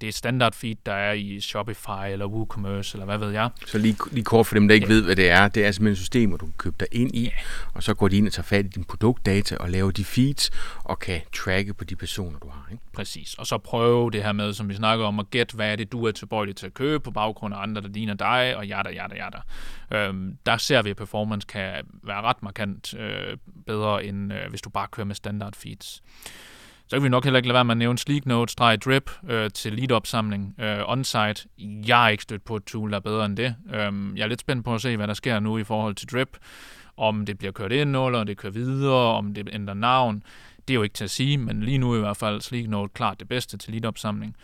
[0.00, 3.50] det standard feed, der er i Shopify eller WooCommerce, eller hvad ved jeg.
[3.66, 4.92] Så lige, lige kort for dem, der ikke ja.
[4.92, 5.48] ved, hvad det er.
[5.48, 7.30] Det er simpelthen et system, hvor du kan købe dig ind i, ja.
[7.74, 10.50] og så går de ind og tager fat i din produktdata og laver de feeds,
[10.84, 12.68] og kan tracke på de personer, du har.
[12.72, 12.84] Ikke?
[12.92, 13.34] Præcis.
[13.34, 15.92] Og så prøve det her med, som vi snakker om, at gætte, hvad er det,
[15.92, 18.90] du er tilbøjelig til at købe på baggrund af andre, der ligner dig, og jada,
[18.90, 19.38] jada, jada.
[19.92, 23.36] Øhm, der ser vi, at performance kan være ret markant øh,
[23.66, 26.02] bedre, end øh, hvis du bare kører med standard feeds.
[26.90, 29.72] Så kan vi nok heller ikke lade være med at nævne Sleek Note-drip øh, til
[29.72, 31.48] lead-opsamling øh, on-site.
[31.58, 33.54] Jeg har ikke stødt på et tool, der er bedre end det.
[33.74, 36.08] Øh, jeg er lidt spændt på at se, hvad der sker nu i forhold til
[36.08, 36.38] drip.
[36.96, 40.22] Om det bliver kørt ind, eller om det kører videre, om det ændrer navn.
[40.68, 42.92] Det er jo ikke til at sige, men lige nu i hvert fald Sleek Note
[42.94, 44.36] klart det bedste til lead-opsamling.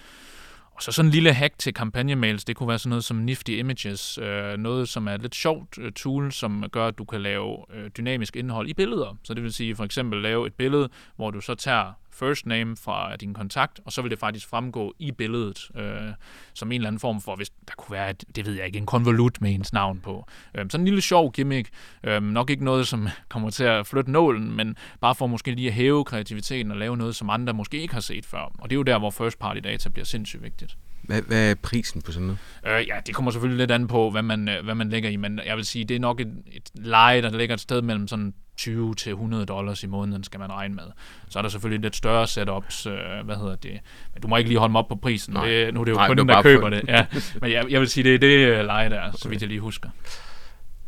[0.75, 3.51] Og så sådan en lille hack til kampagnemails, det kunne være sådan noget som Nifty
[3.51, 7.21] Images, øh, noget som er et lidt sjovt øh, tool, som gør, at du kan
[7.21, 9.17] lave øh, dynamisk indhold i billeder.
[9.25, 12.77] Så det vil sige for eksempel lave et billede, hvor du så tager first name
[12.77, 16.13] fra din kontakt, og så vil det faktisk fremgå i billedet øh,
[16.55, 18.79] som en eller anden form for, hvis der kunne være, et, det ved jeg ikke,
[18.79, 20.27] en konvolut med ens navn på.
[20.55, 21.69] Øh, sådan en lille sjov gimmick.
[22.05, 25.69] Øh, nok ikke noget, som kommer til at flytte nålen, men bare for måske lige
[25.69, 28.53] at hæve kreativiteten og lave noget, som andre måske ikke har set før.
[28.59, 30.77] Og det er jo der, hvor first party data bliver sindssygt vigtigt.
[31.03, 32.81] Hvad, hvad er prisen på sådan noget?
[32.81, 35.17] Øh, ja, det kommer selvfølgelig lidt an på, hvad man, øh, hvad man lægger i,
[35.17, 38.09] men jeg vil sige, det er nok et, et leje, der ligger et sted mellem
[38.09, 40.85] sådan 20 til 100 dollars i måneden skal man regne med.
[41.29, 42.95] Så er der selvfølgelig lidt større setups, øh,
[43.25, 43.81] hvad hedder det,
[44.15, 45.47] men du må ikke lige holde mig op på prisen, Nej.
[45.49, 46.83] det, nu er det jo Nej, kunden, der køber det.
[46.89, 47.07] Ja,
[47.41, 49.19] men jeg, jeg vil sige, det er det øh, leje der, okay.
[49.19, 49.89] så vidt jeg lige husker.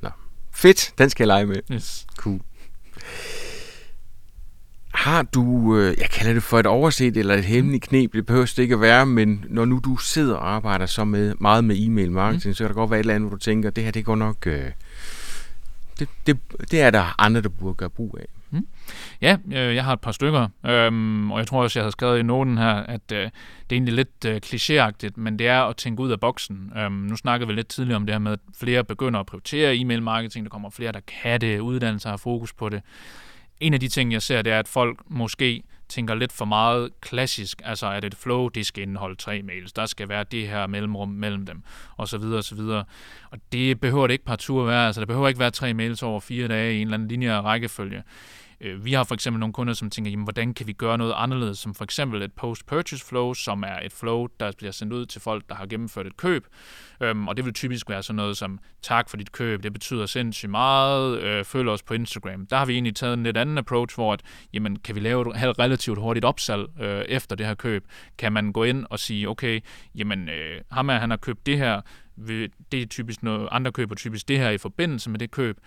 [0.03, 0.09] Nå.
[0.55, 1.57] Fedt, den skal jeg lege med.
[1.73, 2.07] Yes.
[2.17, 2.41] Cool.
[4.95, 8.47] Har du, øh, jeg kalder det for et overset eller et hemmeligt knep, det behøver
[8.47, 11.77] det ikke at være, men når nu du sidder og arbejder så med, meget med
[11.79, 12.55] e-mail marketing, mm.
[12.55, 14.17] så kan der godt være et eller andet, hvor du tænker, det her det går
[14.17, 14.65] nok, øh,
[15.99, 16.39] det, det,
[16.71, 18.27] det er der andre, der burde gøre brug af.
[18.51, 18.67] Mm.
[19.21, 22.19] Ja, øh, jeg har et par stykker, øhm, og jeg tror også, jeg har skrevet
[22.19, 23.27] i noten her, at øh, det
[23.71, 26.73] er egentlig lidt øh, klichéagtigt, men det er at tænke ud af boksen.
[26.77, 29.77] Øhm, nu snakkede vi lidt tidligere om det her med, at flere begynder at prioritere
[29.77, 32.83] e-mail marketing, der kommer flere, der kan det, uddannelser har fokus på det
[33.61, 36.91] en af de ting, jeg ser, det er, at folk måske tænker lidt for meget
[37.01, 40.67] klassisk, altså at et flow, det skal indeholde tre mails, der skal være det her
[40.67, 41.63] mellemrum mellem dem,
[41.97, 42.85] og så videre, og så videre.
[43.31, 46.03] Og det behøver det ikke partout at være, altså der behøver ikke være tre mails
[46.03, 48.03] over fire dage i en eller anden linje rækkefølge.
[48.61, 51.15] Øh, vi har for eksempel nogle kunder, som tænker, jamen, hvordan kan vi gøre noget
[51.17, 55.07] anderledes, som for eksempel et post-purchase flow, som er et flow, der bliver sendt ud
[55.07, 56.47] til folk, der har gennemført et køb.
[57.01, 60.07] Øhm, og det vil typisk være sådan noget som, tak for dit køb, det betyder
[60.07, 62.47] sindssygt meget, øh, følg os på Instagram.
[62.47, 65.21] Der har vi egentlig taget en lidt anden approach, hvor at, jamen, kan vi lave
[65.21, 67.85] et relativt hurtigt opsalg øh, efter det her køb?
[68.19, 69.61] Kan man gå ind og sige, okay,
[69.95, 71.81] jamen, øh, ham her, han har købt det her,
[72.73, 75.59] det er typisk noget, andre køber typisk det her i forbindelse med det køb.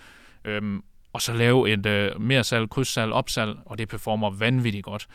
[0.45, 0.83] Øhm,
[1.13, 5.07] og så lave et øh, mere salg, krydssalg, opsalg, og det performer vanvittigt godt.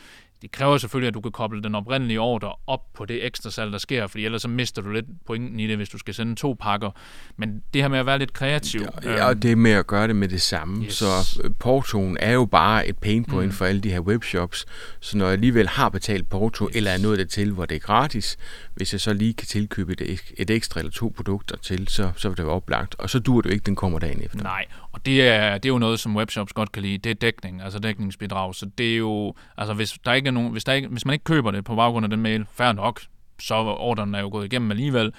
[0.42, 3.72] Det kræver selvfølgelig, at du kan koble den oprindelige ordre op på det ekstra salg,
[3.72, 6.34] der sker, fordi ellers så mister du lidt pointen i det, hvis du skal sende
[6.34, 6.90] to pakker.
[7.36, 8.80] Men det her med at være lidt kreativ.
[9.04, 10.84] Ja, ja og det med at gøre det med det samme.
[10.84, 10.94] Yes.
[10.94, 13.52] Så øh, portoen er jo bare et pain point mm.
[13.52, 14.66] for alle de her webshops.
[15.00, 16.76] Så når jeg alligevel har betalt porto, yes.
[16.76, 18.36] eller er nået det til, hvor det er gratis,
[18.74, 22.28] hvis jeg så lige kan tilkøbe et, et ekstra eller to produkter til, så, så
[22.28, 22.94] vil det være oplagt.
[22.98, 24.42] Og så dur det jo ikke, den kommer dagen efter.
[24.42, 24.64] Nej,
[24.96, 26.98] og det er, det er jo noget, som webshops godt kan lide.
[26.98, 28.54] Det er dækning, altså dækningsbidrag.
[28.54, 31.12] Så det er jo, altså hvis, der ikke er nogen, hvis, der ikke, hvis man
[31.12, 33.00] ikke køber det på baggrund af den mail, fair nok,
[33.40, 35.12] så ordren er jo gået igennem alligevel.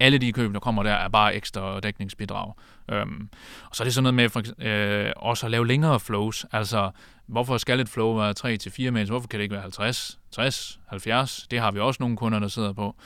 [0.00, 2.52] Alle de køb, der kommer der, er bare ekstra dækningsbidrag.
[2.90, 3.28] Øhm,
[3.70, 6.46] og så er det sådan noget med for, øh, også at lave længere flows.
[6.52, 6.90] Altså,
[7.26, 8.34] hvorfor skal et flow være
[8.88, 9.08] 3-4 mails?
[9.08, 11.46] Hvorfor kan det ikke være 50, 60, 70?
[11.50, 12.96] Det har vi også nogle kunder, der sidder på.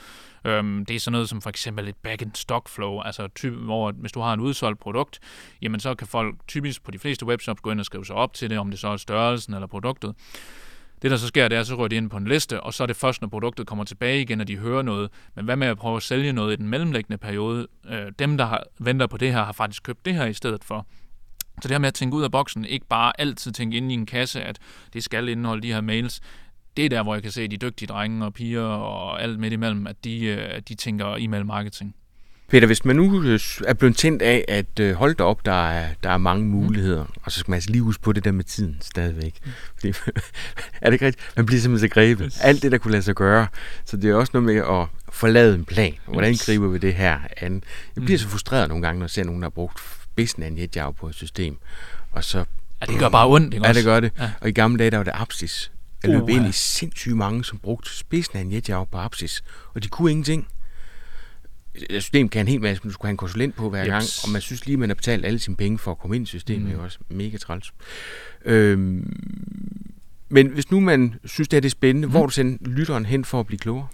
[0.45, 4.11] Øhm, det er sådan noget som for eksempel et back-in-stock flow, altså typ, hvor hvis
[4.11, 5.19] du har en udsolgt produkt,
[5.61, 8.33] jamen så kan folk typisk på de fleste webshops gå ind og skrive sig op
[8.33, 10.15] til det, om det så er størrelsen eller produktet.
[11.01, 12.83] Det, der så sker, det er, så rører de ind på en liste, og så
[12.83, 15.09] er det først, når produktet kommer tilbage igen, at de hører noget.
[15.35, 17.67] Men hvad med at prøve at sælge noget i den mellemliggende periode?
[17.89, 20.63] Øh, dem, der har, venter på det her, har faktisk købt det her i stedet
[20.63, 20.87] for.
[21.61, 23.93] Så det her med at tænke ud af boksen, ikke bare altid tænke ind i
[23.93, 24.59] en kasse, at
[24.93, 26.21] det skal indeholde de her mails.
[26.77, 29.53] Det er der, hvor jeg kan se de dygtige drenge og piger og alt midt
[29.53, 31.95] imellem, at de, øh, de tænker e-mail marketing.
[32.51, 35.69] Peter, hvis man nu øh, er blevet tændt af, at øh, hold da op, der
[35.69, 36.49] er, der er mange mm.
[36.49, 37.09] muligheder, mm.
[37.23, 39.33] og så skal man altså lige huske på det der med tiden stadigvæk.
[39.45, 39.51] Mm.
[39.75, 39.87] Fordi,
[40.81, 41.31] er det ikke rigtigt?
[41.35, 42.25] Man bliver simpelthen så grebet.
[42.25, 42.41] Yes.
[42.41, 43.47] Alt det, der kunne lade sig gøre.
[43.85, 45.93] Så det er også noget med at forlade en plan.
[46.05, 46.45] Hvordan yes.
[46.45, 47.63] griber vi det her an?
[47.95, 48.21] Jeg bliver mm.
[48.21, 49.79] så frustreret nogle gange, når jeg ser nogen, der har brugt
[50.13, 51.57] spidsen af en jetjav på et system.
[52.11, 52.37] Og så,
[52.81, 54.11] ja, det gør bare ondt, ikke Ja, det gør det.
[54.19, 54.31] Ja.
[54.41, 55.71] Og i gamle dage, der var det apsis.
[56.03, 59.43] Jeg løb uh, ind i sindssygt mange, som brugte spidsen af en jetjav på apsis.
[59.73, 60.47] Og de kunne ingenting
[61.89, 63.89] system kan en hel masse, men du skulle have en konsulent på hver yes.
[63.89, 66.23] gang, og man synes lige, man har betalt alle sine penge for at komme ind
[66.23, 66.79] i systemet, mm.
[66.79, 67.73] er også mega træls.
[68.45, 69.17] Øhm,
[70.29, 72.11] men hvis nu man synes, det er det spændende, mm.
[72.11, 73.87] hvor du sender lytteren hen for at blive klogere?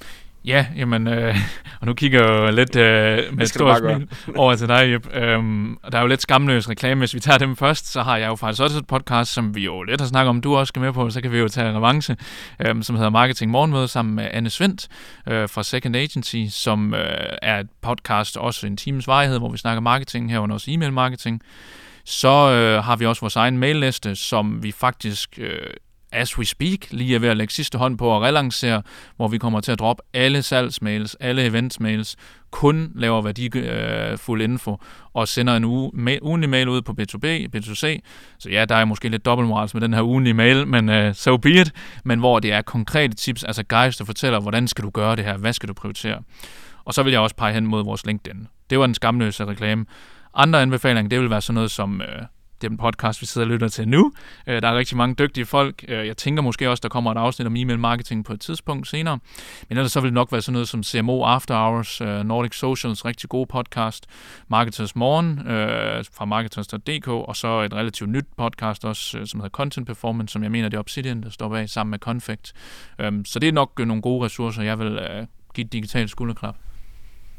[0.48, 1.36] Ja, jamen, øh,
[1.82, 5.08] og nu kigger jeg lidt øh, med et stort smil over til dig, Jep.
[5.14, 7.00] Øhm, der er jo lidt skamløs reklame.
[7.00, 9.66] Hvis vi tager dem først, så har jeg jo faktisk også et podcast, som vi
[9.66, 11.74] jo lidt har snakket om, du også skal med på, så kan vi jo tage
[11.74, 12.18] revanche,
[12.60, 14.88] øhm, som hedder Marketing Morgenmøde sammen med Anne Svendt
[15.28, 19.58] øh, fra Second Agency, som øh, er et podcast, også en times varighed, hvor vi
[19.58, 21.42] snakker marketing, herunder også e-mail marketing.
[22.06, 25.60] Så øh, har vi også vores egen mailliste, som vi faktisk øh,
[26.12, 28.82] as we speak, lige er ved at lægge sidste hånd på at relancere,
[29.16, 32.16] hvor vi kommer til at droppe alle salgsmails, alle eventsmails,
[32.52, 34.78] kun laver værdifuld info,
[35.14, 38.00] og sender en uge, ma- ugenlig mail ud på B2B, B2C.
[38.40, 41.38] Så ja, der er måske lidt dobbeltmorals med den her ugenlige mail, men uh, so
[41.38, 41.72] be it.
[42.04, 45.26] Men hvor det er konkrete tips, altså guides, der fortæller, hvordan skal du gøre det
[45.26, 46.22] her, hvad skal du prioritere.
[46.86, 48.48] Og så vil jeg også pege hen mod vores LinkedIn.
[48.70, 49.86] Det var den skamløse reklame.
[50.34, 52.26] Andre anbefalinger, det vil være sådan noget som uh,
[52.62, 54.12] den podcast, vi sidder og lytter til nu.
[54.48, 55.86] Øh, der er rigtig mange dygtige folk.
[55.88, 58.88] Øh, jeg tænker måske også, der kommer et afsnit om e-mail marketing på et tidspunkt
[58.88, 59.20] senere.
[59.70, 62.56] Men ellers så vil det nok være sådan noget som CMO After Hours, øh, Nordic
[62.56, 64.06] Socials, rigtig god podcast,
[64.48, 65.42] Marketers Morgen
[66.14, 70.52] fra marketers.dk, og så et relativt nyt podcast også, som hedder Content Performance, som jeg
[70.52, 72.54] mener, det er Obsidian, der står bag sammen med Confect.
[73.26, 75.00] så det er nok nogle gode ressourcer, jeg vil
[75.54, 76.56] give et digitalt skulderklap.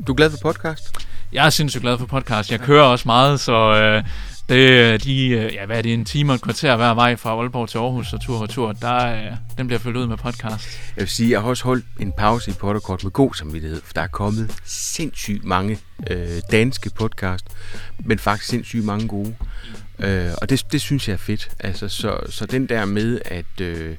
[0.07, 1.09] Du er glad for podcast?
[1.33, 2.53] Jeg er sindssygt glad for podcast.
[2.53, 4.05] Jeg kører også meget, så øh,
[4.49, 7.17] det, øh, de, øh, ja, hvad er det, en time og et kvarter hver vej
[7.17, 10.17] fra Aalborg til Aarhus og tur og tur, der, øh, den bliver fyldt ud med
[10.17, 10.79] podcast.
[10.97, 13.93] Jeg vil sige, jeg har også holdt en pause i Potterkort med god samvittighed, for
[13.93, 15.79] der er kommet sindssygt mange
[16.11, 17.45] øh, danske podcast,
[17.99, 19.35] men faktisk sindssygt mange gode.
[19.99, 21.51] Øh, og det, det synes jeg er fedt.
[21.61, 23.97] Altså, så, så den der med, at øh,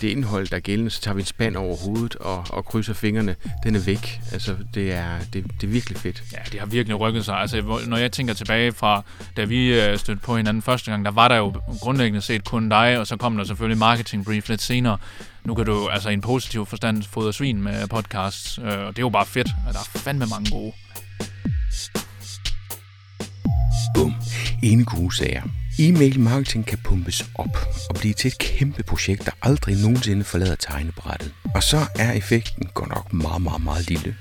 [0.00, 2.94] det indhold, der er gældende, så tager vi en spand over hovedet og, og krydser
[2.94, 3.36] fingrene.
[3.64, 4.20] Den er væk.
[4.32, 6.22] Altså, det er, det, det er virkelig fedt.
[6.32, 7.36] Ja, det har virkelig rykket sig.
[7.36, 9.02] Altså, når jeg tænker tilbage fra,
[9.36, 12.68] da vi øh, stødte på hinanden første gang, der var der jo grundlæggende set kun
[12.68, 14.98] dig, og så kom der selvfølgelig marketing brief lidt senere.
[15.44, 18.98] Nu kan du altså i en positiv forstand fodre svin med podcasts, øh, og det
[18.98, 19.48] er jo bare fedt.
[19.72, 20.72] Der er fandme mange gode.
[23.94, 24.14] Bum.
[24.62, 25.42] En gode sager.
[25.78, 27.58] E-mail marketing kan pumpes op
[27.88, 31.32] og blive til et kæmpe projekt, der aldrig nogensinde forlader tegnebrættet.
[31.54, 34.16] Og så er effekten godt nok meget, meget, meget lille.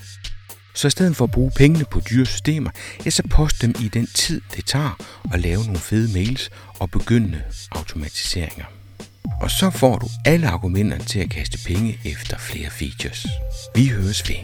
[0.75, 2.69] Så i stedet for at bruge pengene på dyre systemer,
[3.05, 6.49] ja, så post dem i den tid, det tager at lave nogle fede mails
[6.79, 7.41] og begyndende
[7.71, 8.65] automatiseringer.
[9.41, 13.27] Og så får du alle argumenterne til at kaste penge efter flere features.
[13.75, 14.35] Vi høres ved.